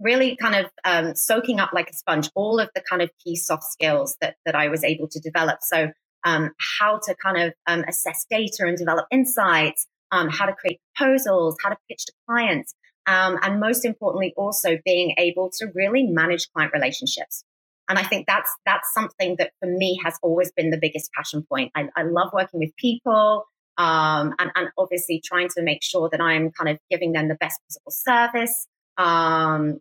[0.00, 3.36] really kind of um, soaking up like a sponge all of the kind of key
[3.36, 5.58] soft skills that, that I was able to develop.
[5.62, 5.92] So
[6.26, 10.80] um, how to kind of um, assess data and develop insights, um, how to create
[10.94, 12.74] proposals, how to pitch to clients,
[13.06, 17.44] um, and most importantly, also being able to really manage client relationships.
[17.88, 21.46] And I think that's that's something that for me has always been the biggest passion
[21.48, 21.70] point.
[21.76, 23.44] I, I love working with people.
[23.78, 27.34] Um, and, and, obviously trying to make sure that I'm kind of giving them the
[27.34, 29.80] best possible service um,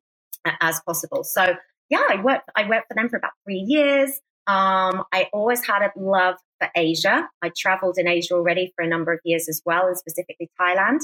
[0.59, 1.23] as possible.
[1.23, 1.55] So
[1.89, 4.11] yeah, I worked I worked for them for about three years.
[4.47, 7.27] Um, I always had a love for Asia.
[7.41, 10.99] I traveled in Asia already for a number of years as well, and specifically Thailand.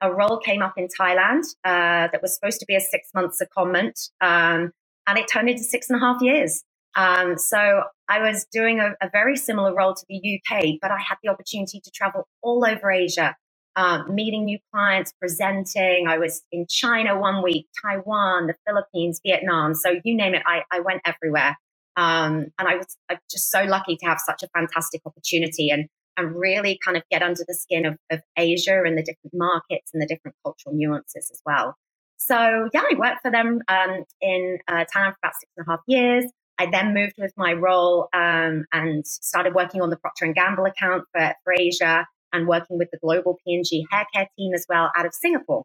[0.00, 3.34] A role came up in Thailand uh, that was supposed to be a six month
[3.40, 4.72] secondment, um,
[5.06, 6.62] and it turned into six and a half years.
[6.96, 10.98] Um, so I was doing a, a, very similar role to the UK, but I
[10.98, 13.34] had the opportunity to travel all over Asia,
[13.74, 16.06] um, meeting new clients, presenting.
[16.06, 19.74] I was in China one week, Taiwan, the Philippines, Vietnam.
[19.74, 21.56] So you name it, I, I went everywhere.
[21.96, 22.96] Um, and I was
[23.30, 27.22] just so lucky to have such a fantastic opportunity and, and really kind of get
[27.22, 31.30] under the skin of, of Asia and the different markets and the different cultural nuances
[31.30, 31.76] as well.
[32.16, 35.70] So yeah, I worked for them um, in uh, Thailand for about six and a
[35.70, 36.24] half years.
[36.58, 40.64] I then moved with my role um, and started working on the Procter and Gamble
[40.66, 44.90] account for, for Asia and working with the global P&G hair care team as well
[44.96, 45.64] out of Singapore.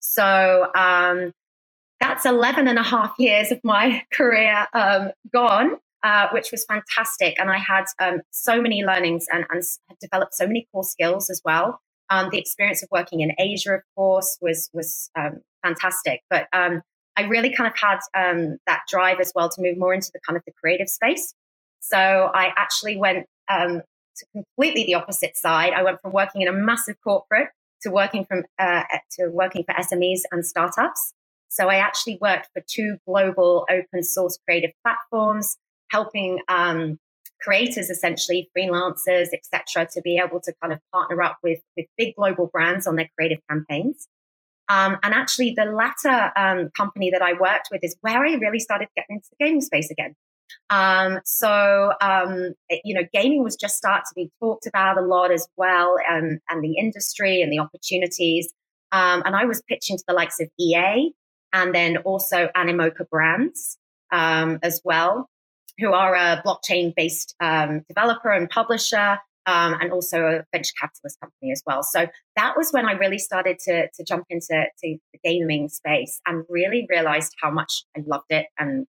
[0.00, 1.32] So um,
[2.02, 7.38] that's 11 and a half years of my career um, gone, uh, which was fantastic.
[7.38, 9.62] And I had um, so many learnings and, and
[10.00, 11.80] developed so many core skills as well.
[12.10, 16.22] Um, the experience of working in Asia, of course, was was um, fantastic.
[16.28, 16.82] But um,
[17.16, 20.20] I really kind of had um, that drive as well to move more into the
[20.26, 21.34] kind of the creative space.
[21.80, 25.72] So I actually went to completely the opposite side.
[25.72, 27.48] I went from working in a massive corporate
[27.82, 31.14] to working from uh, to working for SMEs and startups.
[31.52, 35.58] So I actually worked for two global open source creative platforms,
[35.90, 36.98] helping um,
[37.42, 42.16] creators, essentially freelancers, etc., to be able to kind of partner up with with big
[42.16, 44.08] global brands on their creative campaigns.
[44.70, 48.58] Um, and actually, the latter um, company that I worked with is where I really
[48.58, 50.14] started getting into the gaming space again.
[50.70, 55.02] Um, so, um, it, you know, gaming was just start to be talked about a
[55.02, 58.50] lot as well, and, and the industry and the opportunities.
[58.90, 61.12] Um, and I was pitching to the likes of EA
[61.52, 63.78] and then also Animoca Brands
[64.12, 65.28] um, as well,
[65.78, 69.18] who are a blockchain based um, developer and publisher.
[69.44, 71.82] Um, and also a venture capitalist company as well.
[71.82, 76.44] So that was when I really started to, to jump into the gaming space and
[76.48, 78.86] really realized how much I loved it and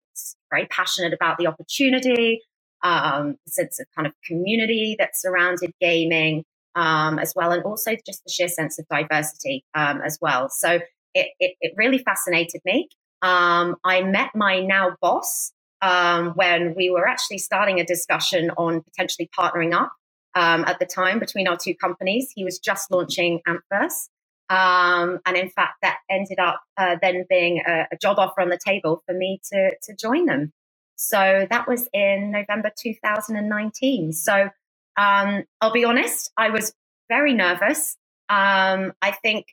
[0.49, 2.41] very passionate about the opportunity,
[2.83, 6.43] um, the sense of kind of community that surrounded gaming
[6.75, 10.49] um, as well, and also just the sheer sense of diversity um, as well.
[10.49, 10.81] So
[11.13, 12.89] it, it, it, really fascinated me.
[13.21, 18.81] Um, I met my now boss um, when we were actually starting a discussion on
[18.81, 19.91] potentially partnering up
[20.35, 22.31] um, at the time between our two companies.
[22.35, 24.09] He was just launching Ampverse.
[24.49, 28.49] Um, and in fact, that ended up uh, then being a, a, job offer on
[28.49, 30.51] the table for me to, to join them.
[30.97, 34.11] So that was in November 2019.
[34.11, 34.49] So
[34.97, 36.73] um, I'll be honest, I was
[37.07, 37.95] very nervous.
[38.27, 39.47] Um, I think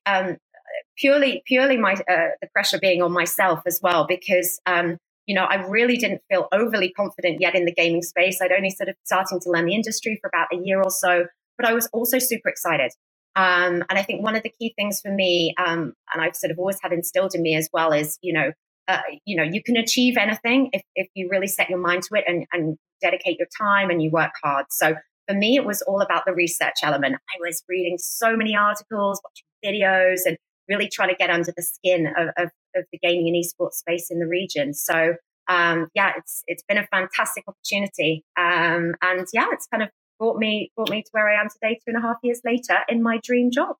[0.98, 5.44] purely purely my uh, the pressure being on myself as well because um, you know
[5.44, 8.40] I really didn't feel overly confident yet in the gaming space.
[8.42, 11.26] I'd only sort of starting to learn the industry for about a year or so,
[11.56, 12.92] but I was also super excited.
[13.36, 16.50] Um, and I think one of the key things for me, um, and I've sort
[16.50, 18.52] of always had instilled in me as well, is you know,
[18.88, 22.16] uh, you know, you can achieve anything if, if you really set your mind to
[22.16, 24.66] it and, and dedicate your time and you work hard.
[24.70, 24.96] So
[25.28, 27.14] for me, it was all about the research element.
[27.14, 31.62] I was reading so many articles, watching videos, and really trying to get under the
[31.62, 34.74] skin of, of, of the gaming and esports space in the region.
[34.74, 35.14] So
[35.48, 40.36] um, yeah, it's it's been a fantastic opportunity, um, and yeah, it's kind of brought
[40.36, 43.02] me brought me to where I am today, two and a half years later, in
[43.02, 43.76] my dream job.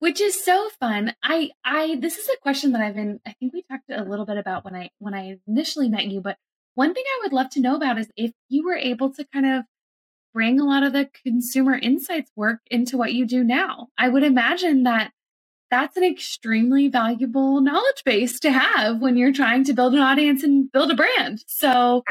[0.00, 1.14] Which is so fun.
[1.22, 4.26] I I this is a question that I've been I think we talked a little
[4.26, 6.36] bit about when I when I initially met you, but
[6.74, 9.46] one thing I would love to know about is if you were able to kind
[9.46, 9.64] of
[10.34, 13.88] bring a lot of the consumer insights work into what you do now.
[13.96, 15.12] I would imagine that
[15.70, 20.42] that's an extremely valuable knowledge base to have when you're trying to build an audience
[20.42, 21.44] and build a brand.
[21.46, 22.02] So,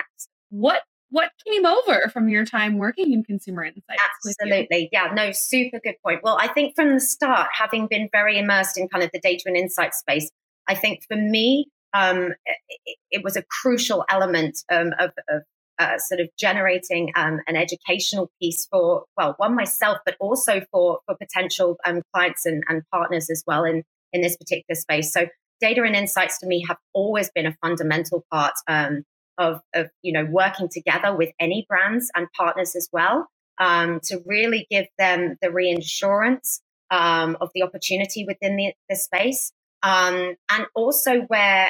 [0.50, 4.02] what what came over from your time working in consumer insights?
[4.26, 4.90] Absolutely.
[4.92, 6.22] Yeah, no, super good point.
[6.24, 9.44] Well, I think from the start, having been very immersed in kind of the data
[9.46, 10.32] and insight space,
[10.68, 15.44] I think for me, um, it, it, was a crucial element um, of, of
[15.80, 21.00] uh, sort of generating um, an educational piece for, well, one myself, but also for,
[21.06, 25.14] for potential um, clients and, and partners as well in, in this particular space.
[25.14, 25.28] So
[25.60, 29.04] data and insights to me have always been a fundamental part um,
[29.38, 33.28] of, of you know working together with any brands and partners as well
[33.60, 39.52] um, to really give them the reinsurance um, of the opportunity within the, the space
[39.82, 41.70] um, and also where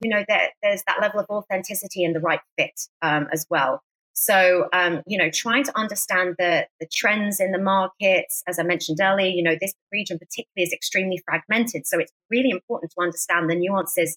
[0.00, 3.80] you know there, there's that level of authenticity and the right fit um, as well
[4.12, 8.62] so um, you know trying to understand the the trends in the markets as i
[8.62, 13.02] mentioned earlier you know this region particularly is extremely fragmented so it's really important to
[13.02, 14.16] understand the nuances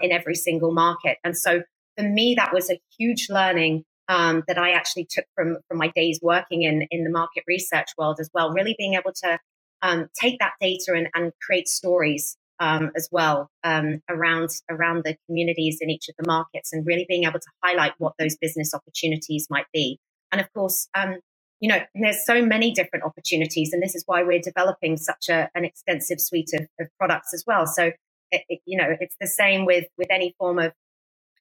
[0.00, 1.60] in every single market and so
[1.96, 5.88] for me, that was a huge learning um, that I actually took from from my
[5.94, 8.50] days working in in the market research world as well.
[8.50, 9.38] Really being able to
[9.82, 15.16] um, take that data and, and create stories um, as well um, around around the
[15.26, 18.72] communities in each of the markets, and really being able to highlight what those business
[18.72, 19.98] opportunities might be.
[20.30, 21.16] And of course, um,
[21.60, 25.50] you know, there's so many different opportunities, and this is why we're developing such a,
[25.54, 27.66] an extensive suite of, of products as well.
[27.66, 27.90] So,
[28.30, 30.72] it, it, you know, it's the same with with any form of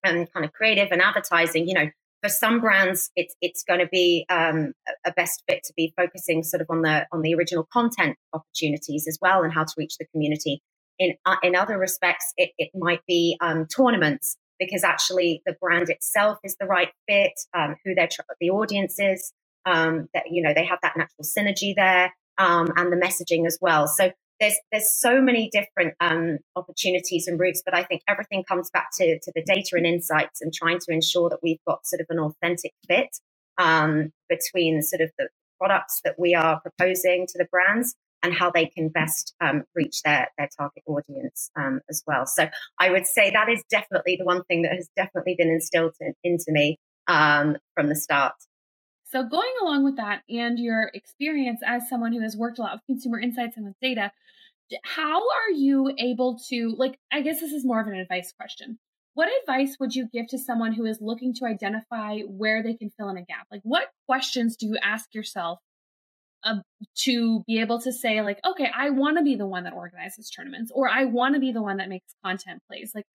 [0.04, 1.88] and kind of creative and advertising, you know,
[2.24, 4.74] for some brands, it's it's going to be um,
[5.06, 9.06] a best fit to be focusing sort of on the on the original content opportunities
[9.08, 10.62] as well and how to reach the community.
[11.02, 15.90] In uh, in other respects, it, it might be um, tournaments because actually the brand
[15.90, 18.08] itself is the right fit, um, who their
[18.40, 19.34] the audience is,
[19.66, 23.58] um, that you know they have that natural synergy there, um, and the messaging as
[23.60, 23.88] well.
[23.88, 28.70] So there's there's so many different um, opportunities and routes, but I think everything comes
[28.70, 32.02] back to to the data and insights and trying to ensure that we've got sort
[32.02, 33.18] of an authentic fit
[33.58, 35.30] um, between sort of the
[35.60, 40.02] products that we are proposing to the brands and how they can best um, reach
[40.04, 42.26] their their target audience um, as well.
[42.26, 42.48] So
[42.80, 46.14] I would say that is definitely the one thing that has definitely been instilled in,
[46.24, 48.34] into me um, from the start.
[49.12, 52.76] So, going along with that and your experience as someone who has worked a lot
[52.76, 54.12] with consumer insights and with data,
[54.84, 58.80] how are you able to, like, I guess this is more of an advice question.
[59.14, 62.90] What advice would you give to someone who is looking to identify where they can
[62.92, 63.48] fill in a gap?
[63.52, 65.60] Like, what questions do you ask yourself
[67.00, 70.30] to be able to say, like, okay, I want to be the one that organizes
[70.30, 72.92] tournaments, or I want to be the one that makes content plays?
[72.96, 73.06] Like,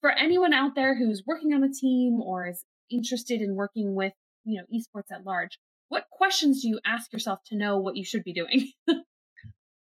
[0.00, 4.12] for anyone out there who's working on a team or is interested in working with
[4.44, 5.58] you know esports at large
[5.92, 8.72] what questions do you ask yourself to know what you should be doing?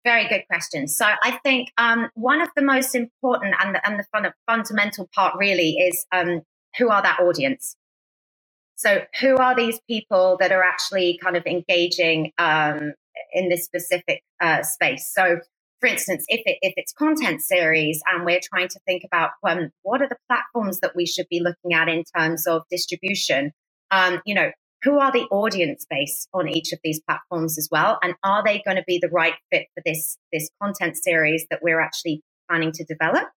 [0.04, 0.88] Very good question.
[0.88, 5.06] So i think um, one of the most important and the, and the fun, fundamental
[5.14, 6.40] part really is um,
[6.78, 7.76] who are that audience
[8.78, 12.94] so who are these people that are actually kind of engaging um,
[13.32, 15.38] in this specific uh, space so
[15.80, 19.70] for instance, if, it, if it's content series and we're trying to think about um,
[19.82, 23.52] what are the platforms that we should be looking at in terms of distribution,
[23.90, 24.50] um, you know,
[24.82, 28.62] who are the audience base on each of these platforms as well, and are they
[28.64, 32.70] going to be the right fit for this this content series that we're actually planning
[32.72, 33.28] to develop?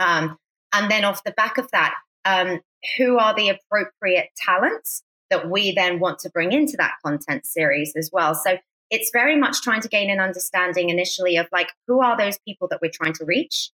[0.00, 0.36] Um,
[0.72, 1.94] and then off the back of that,
[2.26, 2.60] um,
[2.98, 7.94] who are the appropriate talents that we then want to bring into that content series
[7.96, 8.34] as well?
[8.34, 8.58] So
[8.90, 12.68] it's very much trying to gain an understanding initially of like who are those people
[12.68, 13.70] that we're trying to reach?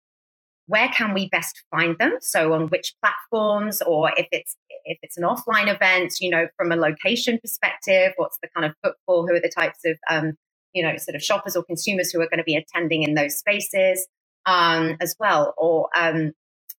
[0.66, 2.18] Where can we best find them?
[2.20, 6.72] So on which platforms or if it's if it's an offline event you know from
[6.72, 9.26] a location perspective what's the kind of footfall?
[9.26, 10.34] Who are the types of um,
[10.74, 13.36] you know sort of shoppers or consumers who are going to be attending in those
[13.38, 14.06] spaces
[14.44, 15.54] um, as well?
[15.56, 16.32] Or um,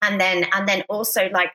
[0.04, 1.52] and then and then also like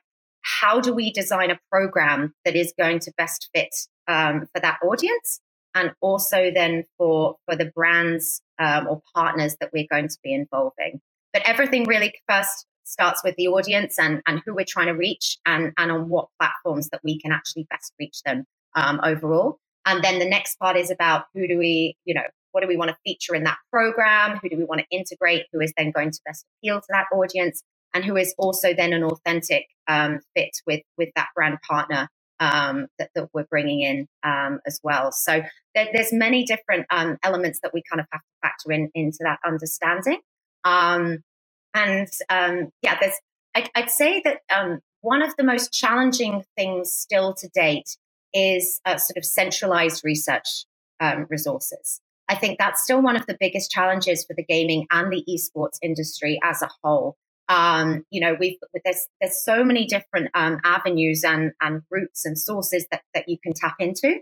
[0.61, 3.75] how do we design a program that is going to best fit
[4.07, 5.39] um, for that audience
[5.73, 10.33] and also then for for the brands um, or partners that we're going to be
[10.33, 11.01] involving
[11.33, 15.37] but everything really first starts with the audience and, and who we're trying to reach
[15.45, 18.45] and, and on what platforms that we can actually best reach them
[18.75, 19.57] um, overall.
[19.85, 22.77] And then the next part is about who do we, you know, what do we
[22.77, 24.39] want to feature in that program?
[24.41, 25.45] Who do we want to integrate?
[25.51, 27.61] Who is then going to best appeal to that audience?
[27.95, 32.87] And who is also then an authentic um, fit with with that brand partner um,
[32.99, 35.13] that, that, we're bringing in um, as well.
[35.13, 35.41] So
[35.73, 39.19] there, there's many different um, elements that we kind of have to factor in into
[39.21, 40.19] that understanding.
[40.65, 41.19] Um,
[41.73, 43.15] and um, yeah, there's,
[43.55, 47.97] I'd, I'd say that um, one of the most challenging things still to date
[48.33, 50.65] is uh, sort of centralized research
[51.29, 52.01] resources.
[52.27, 55.77] I think that's still one of the biggest challenges for the gaming and the esports
[55.81, 57.17] industry as a whole.
[57.47, 62.37] Um, you know, we've there's there's so many different um, avenues and and routes and
[62.37, 64.19] sources that that you can tap into.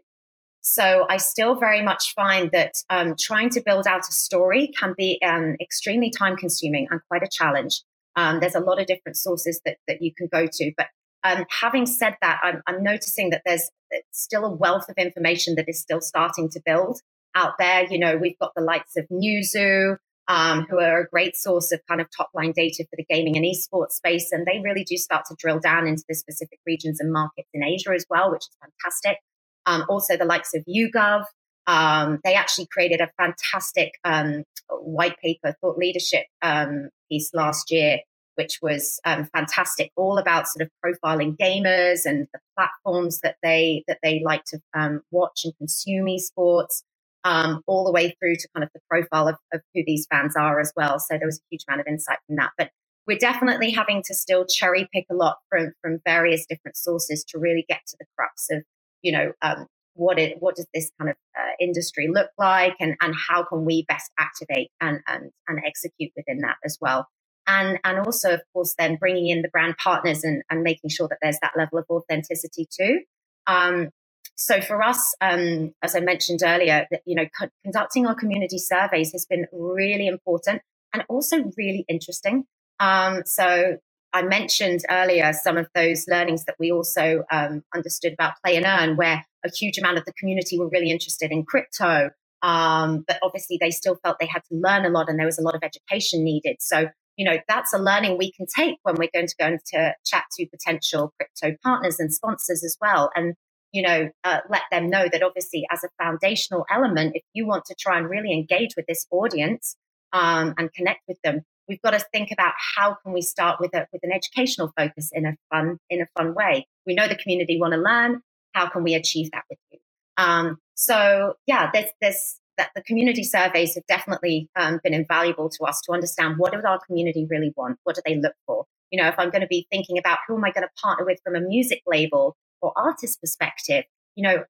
[0.62, 4.94] So I still very much find that um, trying to build out a story can
[4.98, 7.82] be um, extremely time consuming and quite a challenge.
[8.16, 10.72] Um, there's a lot of different sources that, that you can go to.
[10.78, 10.88] But
[11.26, 13.70] um, having said that, I'm, I'm noticing that there's
[14.12, 17.02] still a wealth of information that is still starting to build
[17.36, 17.86] out there.
[17.90, 19.98] You know, we've got the likes of Newzoo,
[20.28, 23.36] um, who are a great source of kind of top line data for the gaming
[23.36, 24.32] and esports space.
[24.32, 27.64] And they really do start to drill down into the specific regions and markets in
[27.64, 29.20] Asia as well, which is fantastic
[29.66, 31.26] um, also the likes of YouGov.
[31.66, 38.00] Um, they actually created a fantastic um, white paper thought leadership um, piece last year,
[38.36, 43.84] which was um, fantastic, all about sort of profiling gamers and the platforms that they
[43.88, 46.84] that they like to um, watch and consume esports.
[47.24, 50.60] All the way through to kind of the profile of, of who these fans are
[50.60, 51.00] as well.
[51.00, 52.52] So there was a huge amount of insight from that.
[52.58, 52.70] But
[53.08, 57.40] we're definitely having to still cherry pick a lot from from various different sources to
[57.40, 58.64] really get to the crux of
[59.04, 62.96] you know, um, what it what does this kind of uh, industry look like, and
[63.02, 67.08] and how can we best activate and and and execute within that as well.
[67.46, 71.10] And, and also, of course, then bringing in the brand partners and, and making sure
[71.10, 73.02] that there's that level of authenticity too.
[73.48, 73.90] Um,
[74.36, 79.12] so for us, um, as I mentioned earlier, you know, co- conducting our community surveys
[79.12, 80.62] has been really important
[80.94, 82.46] and also really interesting.
[82.80, 83.78] Um, so
[84.14, 88.66] I mentioned earlier some of those learnings that we also um, understood about play and
[88.66, 92.12] earn, where a huge amount of the community were really interested in crypto.
[92.42, 95.40] Um, but obviously, they still felt they had to learn a lot and there was
[95.40, 96.58] a lot of education needed.
[96.60, 99.96] So, you know, that's a learning we can take when we're going to go into
[100.06, 103.10] chat to potential crypto partners and sponsors as well.
[103.16, 103.36] And,
[103.74, 107.66] you know, uh, let them know that obviously, as a foundational element, if you want
[107.66, 109.76] to try and really engage with this audience
[110.14, 113.74] um, and connect with them, we've got to think about how can we start with
[113.76, 116.68] a with an educational focus in a fun in a fun way.
[116.86, 118.22] We know the community want to learn.
[118.54, 119.80] How can we achieve that with you?
[120.18, 125.64] Um, so yeah, there's there's that the community surveys have definitely um, been invaluable to
[125.64, 127.80] us to understand what does our community really want?
[127.84, 128.66] What do they look for?
[128.92, 131.04] You know, if I'm going to be thinking about who am I going to partner
[131.04, 133.84] with from a music label or artist perspective,
[134.16, 134.44] you know,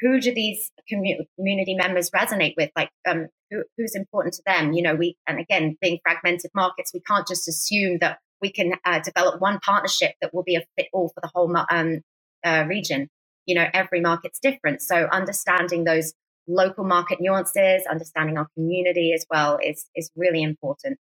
[0.00, 2.70] who do these community members resonate with?
[2.76, 4.72] Like, um, who, who's important to them?
[4.72, 8.74] You know, we, and again, being fragmented markets, we can't just assume that we can
[8.84, 12.00] uh, develop one partnership that will be a fit all for the whole um,
[12.44, 13.08] uh, region.
[13.46, 14.82] You know, every market's different.
[14.82, 16.12] So understanding those
[16.46, 20.98] local market nuances, understanding our community as well is, is really important.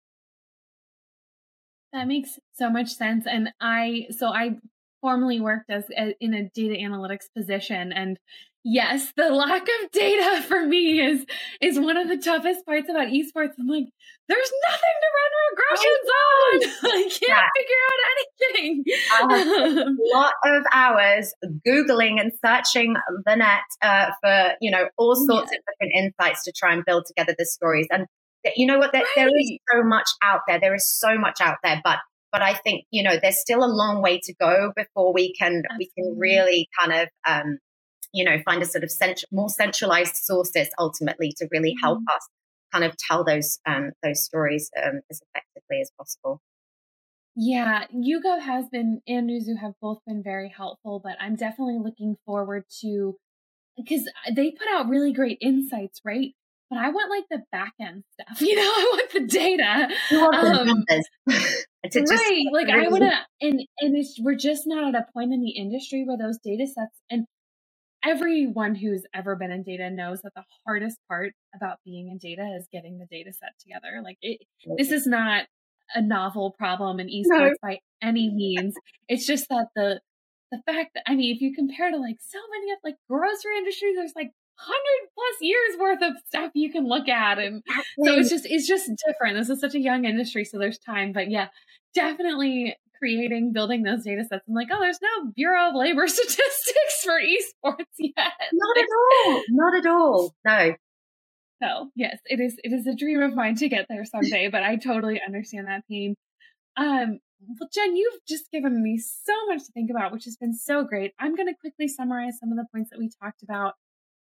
[1.93, 3.27] That makes so much sense.
[3.27, 4.57] And I, so I
[5.03, 8.19] formerly worked as, as in a data analytics position and
[8.65, 11.25] yes, the lack of data for me is
[11.61, 13.53] is one of the toughest parts about esports.
[13.59, 13.87] I'm like,
[14.29, 16.61] there's nothing to run regressions on.
[16.93, 17.49] I can't yeah.
[17.57, 18.85] figure out anything.
[19.89, 21.35] a lot of hours
[21.67, 22.95] googling and searching
[23.27, 25.59] the net uh, for you know all sorts yeah.
[25.59, 27.87] of different insights to try and build together the stories.
[27.91, 28.07] And
[28.57, 28.93] you know what?
[28.93, 29.11] There, right.
[29.15, 30.59] there is so much out there.
[30.61, 31.99] There is so much out there, but
[32.33, 35.63] but I think you know there's still a long way to go before we can
[35.71, 35.77] Absolutely.
[35.79, 37.59] we can really kind of um,
[38.13, 42.17] you know, find a sort of cent- more centralized sources ultimately to really help mm-hmm.
[42.17, 42.29] us
[42.73, 46.41] kind of tell those um, those stories um, as effectively as possible.
[47.35, 52.17] Yeah, YouGov has been and Newzoo have both been very helpful, but I'm definitely looking
[52.27, 53.17] forward to
[53.77, 56.33] because they put out really great insights, right?
[56.73, 58.63] But I want like the back end stuff, you know.
[58.63, 59.89] I want the data.
[60.11, 61.07] You want the um, numbers.
[62.11, 63.13] right, like I want to,
[63.43, 66.99] and and we're just not at a point in the industry where those data sets
[67.11, 67.27] and
[68.03, 72.57] everyone who's ever been in data knows that the hardest part about being in data
[72.59, 74.01] is getting the data set together.
[74.03, 74.41] Like it,
[74.79, 75.45] this is not
[75.95, 77.55] a novel problem in esports no.
[77.61, 78.75] by any means.
[79.09, 80.01] It's just that the
[80.51, 83.59] the fact that I mean, if you compare to like so many of like grocery
[83.59, 87.63] industries, there's like hundred plus years worth of stuff you can look at, and
[88.05, 89.37] so it's just it's just different.
[89.39, 91.13] This is such a young industry, so there's time.
[91.13, 91.49] But yeah,
[91.95, 94.45] definitely creating, building those data sets.
[94.49, 98.33] I'm like, oh, there's no Bureau of Labor statistics for esports yet.
[98.53, 98.87] Not at
[99.27, 99.43] all.
[99.51, 100.35] Not at all.
[100.45, 100.75] No.
[101.63, 102.57] So yes, it is.
[102.63, 105.83] It is a dream of mine to get there someday, but I totally understand that
[105.89, 106.15] pain.
[106.77, 107.19] Um,
[107.59, 110.85] well, Jen, you've just given me so much to think about, which has been so
[110.85, 111.13] great.
[111.19, 113.75] I'm going to quickly summarize some of the points that we talked about,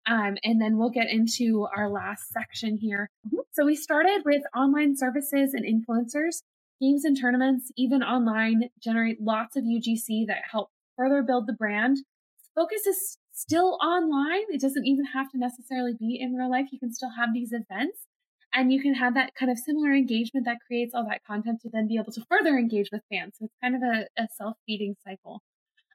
[0.07, 3.11] um, and then we'll get into our last section here.
[3.27, 3.39] Mm-hmm.
[3.53, 6.43] So we started with online services and influencers.
[6.81, 11.99] Games and tournaments, even online, generate lots of UGC that help further build the brand.
[12.57, 14.43] Focus is still online.
[14.51, 16.67] It doesn't even have to necessarily be in real life.
[16.73, 18.07] You can still have these events
[18.55, 21.71] and you can have that kind of similar engagement that creates all that content to
[21.73, 23.35] then be able to further engage with fans.
[23.39, 25.41] So it's kind of a, a self feeding cycle.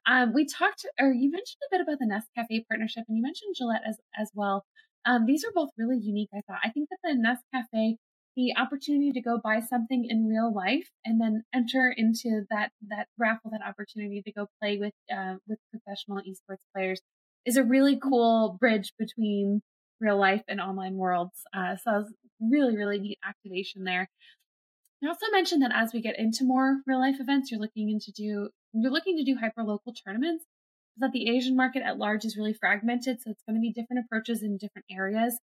[0.08, 3.54] Um, we talked, or you mentioned a bit about the Nescafe partnership, and you mentioned
[3.56, 4.64] Gillette as as well.
[5.04, 6.30] Um, these are both really unique.
[6.34, 6.60] I thought.
[6.64, 7.98] I think that the Nest Cafe,
[8.36, 13.08] the opportunity to go buy something in real life and then enter into that that
[13.18, 17.00] raffle that opportunity to go play with uh, with professional esports players
[17.44, 19.60] is a really cool bridge between
[20.00, 22.04] real life and online worlds uh, so
[22.40, 24.08] really really neat activation there
[25.02, 28.10] I also mentioned that as we get into more real life events, you're looking into
[28.10, 30.44] do you're looking to do hyper local tournaments.
[31.00, 34.04] That the Asian market at large is really fragmented, so it's going to be different
[34.04, 35.38] approaches in different areas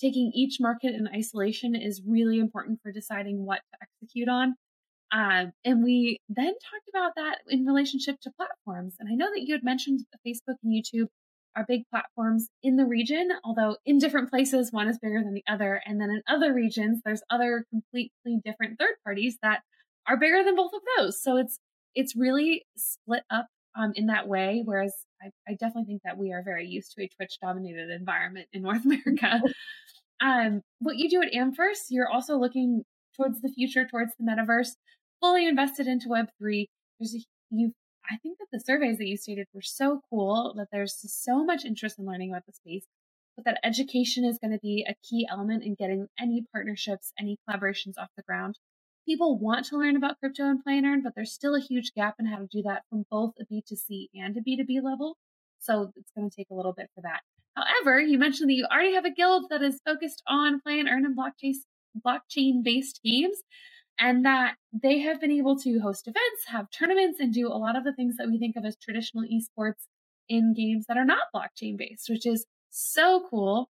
[0.00, 4.54] taking each market in isolation is really important for deciding what to execute on.
[5.12, 8.96] Um, and we then talked about that in relationship to platforms.
[8.98, 11.08] And I know that you had mentioned Facebook and YouTube
[11.56, 15.44] are big platforms in the region, although in different places, one is bigger than the
[15.48, 15.80] other.
[15.84, 19.60] And then in other regions, there's other completely different third parties that
[20.06, 21.22] are bigger than both of those.
[21.22, 21.58] So it's
[21.94, 23.46] it's really split up
[23.76, 24.62] um, in that way.
[24.64, 28.46] Whereas I, I, definitely think that we are very used to a Twitch dominated environment
[28.52, 29.40] in North America.
[30.20, 32.84] um, what you do at Ampverse, you're also looking
[33.16, 34.70] towards the future, towards the metaverse,
[35.20, 36.66] fully invested into Web3.
[36.98, 37.18] There's a,
[37.50, 37.72] you
[38.10, 41.64] I think that the surveys that you stated were so cool that there's so much
[41.64, 42.86] interest in learning about the space,
[43.36, 47.38] but that education is going to be a key element in getting any partnerships, any
[47.48, 48.58] collaborations off the ground.
[49.06, 51.92] people want to learn about crypto and play and earn, but there's still a huge
[51.94, 55.16] gap in how to do that from both a B2C and a B2B level.
[55.58, 57.20] So it's going to take a little bit for that.
[57.54, 60.88] However, you mentioned that you already have a guild that is focused on play and
[60.88, 61.54] earn and blockchain
[62.06, 63.42] blockchain based games
[64.00, 67.76] and that they have been able to host events, have tournaments, and do a lot
[67.76, 69.86] of the things that we think of as traditional esports
[70.28, 73.68] in games that are not blockchain based, which is so cool.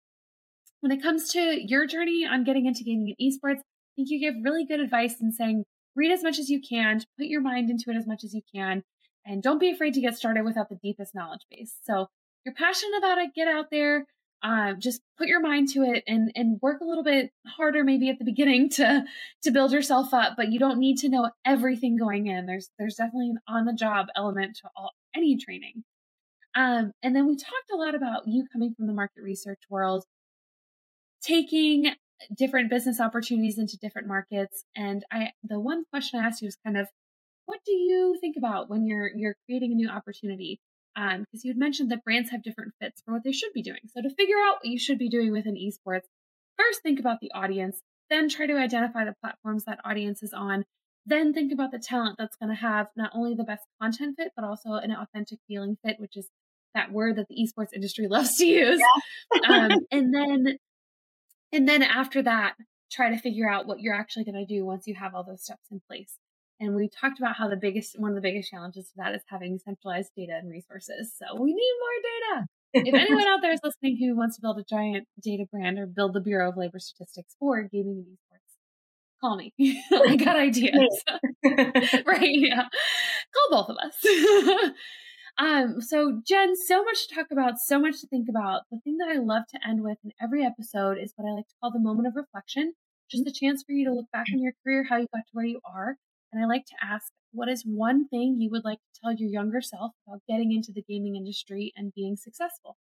[0.79, 4.19] When it comes to your journey on getting into gaming and esports, I think you
[4.19, 5.65] give really good advice in saying
[5.95, 8.41] read as much as you can, put your mind into it as much as you
[8.55, 8.83] can,
[9.25, 11.75] and don't be afraid to get started without the deepest knowledge base.
[11.83, 12.07] So,
[12.45, 14.05] you're passionate about it, get out there,
[14.43, 18.09] uh, just put your mind to it and and work a little bit harder maybe
[18.09, 19.03] at the beginning to
[19.43, 22.45] to build yourself up but you don't need to know everything going in.
[22.45, 25.83] There's there's definitely an on the job element to all any training.
[26.55, 30.05] Um, and then we talked a lot about you coming from the market research world
[31.21, 31.93] taking
[32.35, 36.57] different business opportunities into different markets and i the one question i asked you was
[36.63, 36.87] kind of
[37.45, 40.59] what do you think about when you're you're creating a new opportunity
[40.95, 43.61] because um, you had mentioned that brands have different fits for what they should be
[43.61, 43.79] doing.
[43.87, 46.07] So to figure out what you should be doing within esports,
[46.57, 50.65] first think about the audience, then try to identify the platforms that audience is on,
[51.05, 54.31] then think about the talent that's going to have not only the best content fit,
[54.35, 56.29] but also an authentic feeling fit, which is
[56.75, 58.81] that word that the esports industry loves to use.
[59.33, 59.49] Yeah.
[59.49, 60.57] um, and then,
[61.51, 62.55] and then after that,
[62.91, 65.43] try to figure out what you're actually going to do once you have all those
[65.43, 66.17] steps in place.
[66.61, 69.23] And we talked about how the biggest, one of the biggest challenges to that is
[69.25, 71.11] having centralized data and resources.
[71.17, 72.47] So we need more data.
[72.87, 75.87] if anyone out there is listening who wants to build a giant data brand or
[75.87, 78.51] build the Bureau of Labor Statistics for gaming and esports,
[79.19, 79.51] call me.
[79.91, 81.03] I got ideas.
[82.05, 82.29] right.
[82.29, 82.67] Yeah.
[83.33, 84.71] Call both of us.
[85.39, 88.61] um, so Jen, so much to talk about, so much to think about.
[88.69, 91.47] The thing that I love to end with in every episode is what I like
[91.47, 92.73] to call the moment of reflection.
[93.09, 95.31] Just a chance for you to look back on your career, how you got to
[95.33, 95.97] where you are,
[96.31, 99.29] and I like to ask, what is one thing you would like to tell your
[99.29, 102.77] younger self about getting into the gaming industry and being successful?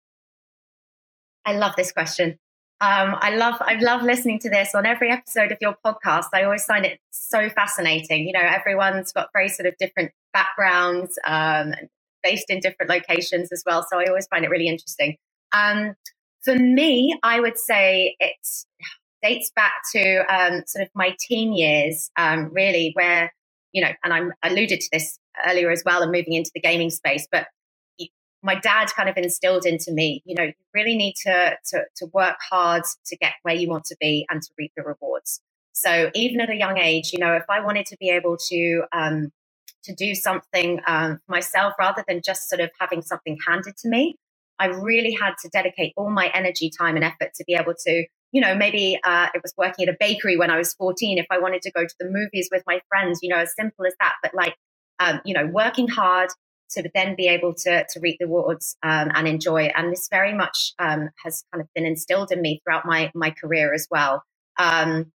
[1.46, 2.40] I love this question.
[2.82, 6.26] Um, I love I love listening to this on every episode of your podcast.
[6.34, 8.28] I always find it so fascinating.
[8.28, 11.74] You know, everyone's got very sort of different backgrounds, um,
[12.22, 13.86] based in different locations as well.
[13.90, 15.16] So I always find it really interesting.
[15.54, 15.96] Um,
[16.44, 18.68] for me, I would say it's
[19.26, 23.34] dates back to um, sort of my teen years, um, really, where,
[23.72, 25.18] you know, and I'm, I alluded to this
[25.48, 27.48] earlier as well and moving into the gaming space, but
[28.44, 32.06] my dad kind of instilled into me, you know, you really need to, to, to
[32.14, 35.42] work hard to get where you want to be and to reap the rewards.
[35.74, 38.84] So even at a young age, you know, if I wanted to be able to,
[38.94, 39.32] um,
[39.86, 44.16] to do something um, myself rather than just sort of having something handed to me,
[44.60, 48.06] I really had to dedicate all my energy, time, and effort to be able to
[48.36, 51.18] you know, maybe uh, it was working at a bakery when I was 14.
[51.18, 53.86] If I wanted to go to the movies with my friends, you know, as simple
[53.86, 54.16] as that.
[54.22, 54.58] But like,
[55.00, 56.32] um, you know, working hard
[56.72, 59.72] to then be able to to reap the rewards um, and enjoy.
[59.74, 63.30] And this very much um, has kind of been instilled in me throughout my my
[63.30, 64.22] career as well.
[64.60, 65.14] Um,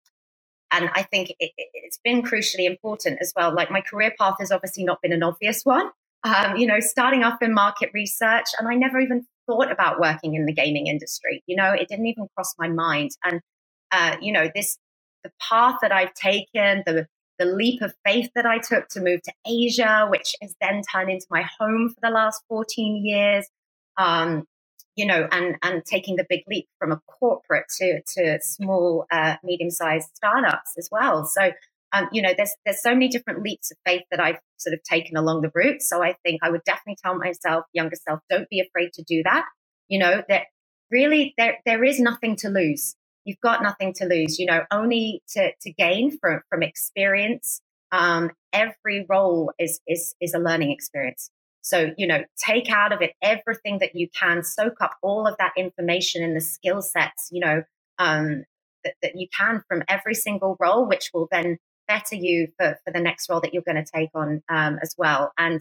[0.70, 3.54] and I think it, has been crucially important as well.
[3.54, 5.88] Like my career path has obviously not been an obvious one.
[6.22, 10.34] Um, you know, starting off in market research, and I never even thought about working
[10.34, 11.42] in the gaming industry.
[11.46, 13.12] You know, it didn't even cross my mind.
[13.24, 13.40] And,
[13.92, 14.78] uh, you know, this,
[15.24, 17.06] the path that I've taken, the,
[17.38, 21.10] the leap of faith that I took to move to Asia, which has then turned
[21.10, 23.46] into my home for the last 14 years.
[23.96, 24.46] Um,
[24.96, 29.36] you know, and and taking the big leap from a corporate to to small, uh,
[29.44, 31.26] medium sized startups as well.
[31.26, 31.52] So
[31.96, 34.82] um, you know, there's there's so many different leaps of faith that I've sort of
[34.82, 35.82] taken along the route.
[35.82, 39.22] So I think I would definitely tell myself, younger self, don't be afraid to do
[39.24, 39.44] that.
[39.88, 40.42] You know, that
[40.90, 42.94] really there there is nothing to lose.
[43.24, 44.38] You've got nothing to lose.
[44.38, 47.60] You know, only to to gain from from experience.
[47.92, 51.30] Um, every role is is is a learning experience.
[51.62, 55.34] So, you know, take out of it everything that you can, soak up all of
[55.38, 57.64] that information and the skill sets, you know,
[57.98, 58.44] um,
[58.84, 61.58] that, that you can from every single role, which will then
[61.88, 64.94] better you for, for the next role that you're going to take on um, as
[64.98, 65.32] well.
[65.38, 65.60] And,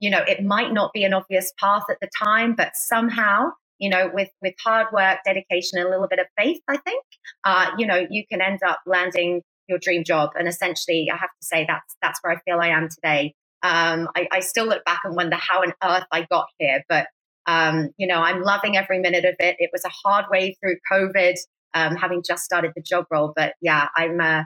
[0.00, 3.90] you know, it might not be an obvious path at the time, but somehow, you
[3.90, 7.04] know, with, with hard work, dedication, and a little bit of faith, I think,
[7.44, 10.30] uh, you know, you can end up landing your dream job.
[10.38, 13.34] And essentially, I have to say that's, that's where I feel I am today.
[13.62, 17.08] Um, I, I still look back and wonder how on earth I got here, but
[17.46, 19.56] um, you know, I'm loving every minute of it.
[19.58, 21.34] It was a hard way through COVID,
[21.74, 24.42] um, having just started the job role, but yeah, I'm uh,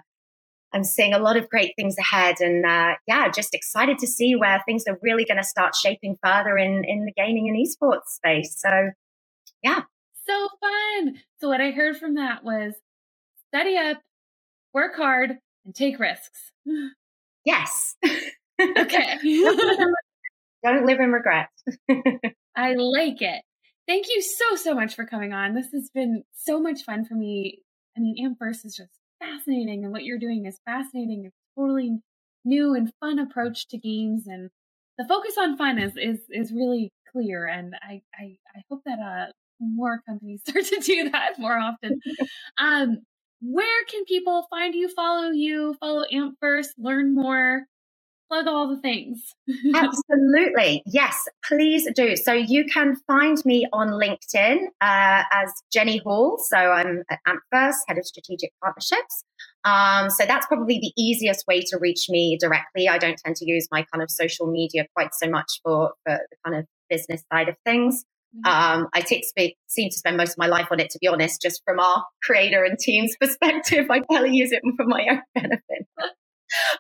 [0.73, 4.35] I'm seeing a lot of great things ahead, and uh, yeah, just excited to see
[4.37, 8.09] where things are really going to start shaping further in in the gaming and esports
[8.09, 8.57] space.
[8.59, 8.91] So,
[9.63, 9.83] yeah,
[10.27, 11.15] so fun.
[11.41, 12.75] So what I heard from that was
[13.49, 13.99] study up,
[14.73, 16.53] work hard, and take risks.
[17.43, 17.97] Yes.
[18.61, 19.17] Okay.
[20.63, 21.49] Don't live in regret.
[22.55, 23.43] I like it.
[23.89, 25.55] Thank you so, so much for coming on.
[25.55, 27.63] This has been so much fun for me.
[27.97, 31.25] I mean, Ampverse is just fascinating, and what you're doing is fascinating.
[31.27, 31.99] It's totally
[32.45, 34.51] new and fun approach to games, and
[34.99, 37.47] the focus on fun is is is really clear.
[37.47, 42.01] And I I, I hope that uh more companies start to do that more often.
[42.59, 42.99] um,
[43.43, 47.65] where can people find you, follow you, follow Ampverse, learn more?
[48.31, 49.35] Plug all the things.
[49.75, 50.83] Absolutely.
[50.87, 52.17] Yes, please do.
[52.17, 56.39] So you can find me on LinkedIn uh, as Jenny Hall.
[56.49, 59.25] So I'm at AMP First, Head of Strategic Partnerships.
[59.65, 62.89] Um, so that's probably the easiest way to reach me directly.
[62.89, 66.19] I don't tend to use my kind of social media quite so much for, for
[66.31, 68.05] the kind of business side of things.
[68.37, 68.81] Mm-hmm.
[68.83, 69.25] Um, I take,
[69.67, 72.05] seem to spend most of my life on it, to be honest, just from our
[72.23, 73.87] creator and team's perspective.
[73.91, 75.87] I barely use it for my own benefit.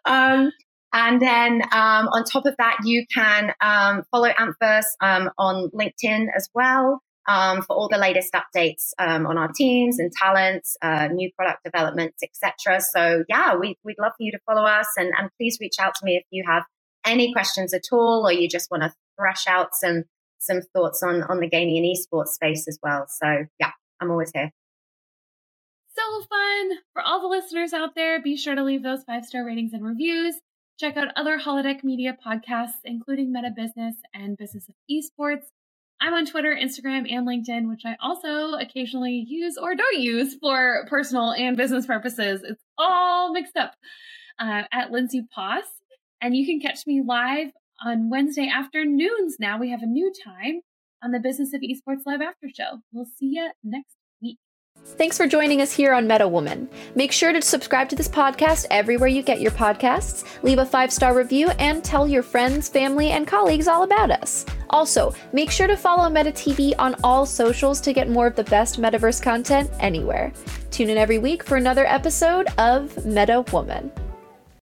[0.05, 0.53] um,
[0.93, 4.57] and then um, on top of that, you can um, follow AMP
[5.01, 9.99] um, on LinkedIn as well um, for all the latest updates um, on our teams
[9.99, 12.80] and talents, uh, new product developments, etc.
[12.80, 15.95] So yeah, we, would love for you to follow us and, and please reach out
[15.95, 16.64] to me if you have
[17.05, 20.05] any questions at all or you just want to thrash out some
[20.43, 23.07] some thoughts on on the gaming and esports space as well.
[23.09, 24.51] So yeah, I'm always here
[26.01, 26.70] so fun.
[26.93, 29.84] For all the listeners out there, be sure to leave those five star ratings and
[29.84, 30.36] reviews.
[30.81, 35.43] Check out other Holodeck Media podcasts, including Meta Business and Business of Esports.
[36.01, 40.87] I'm on Twitter, Instagram, and LinkedIn, which I also occasionally use or don't use for
[40.89, 42.41] personal and business purposes.
[42.43, 43.74] It's all mixed up
[44.39, 45.64] uh, at Lindsay Poss.
[46.22, 47.51] And you can catch me live
[47.85, 49.59] on Wednesday afternoons now.
[49.59, 50.62] We have a new time
[51.05, 52.78] on the Business of Esports Live After Show.
[52.91, 53.97] We'll see you next
[54.85, 56.68] Thanks for joining us here on Meta Woman.
[56.95, 60.93] Make sure to subscribe to this podcast everywhere you get your podcasts, leave a five
[60.93, 64.45] star review, and tell your friends, family, and colleagues all about us.
[64.70, 68.45] Also, make sure to follow Meta TV on all socials to get more of the
[68.45, 70.33] best metaverse content anywhere.
[70.70, 73.91] Tune in every week for another episode of Meta Woman.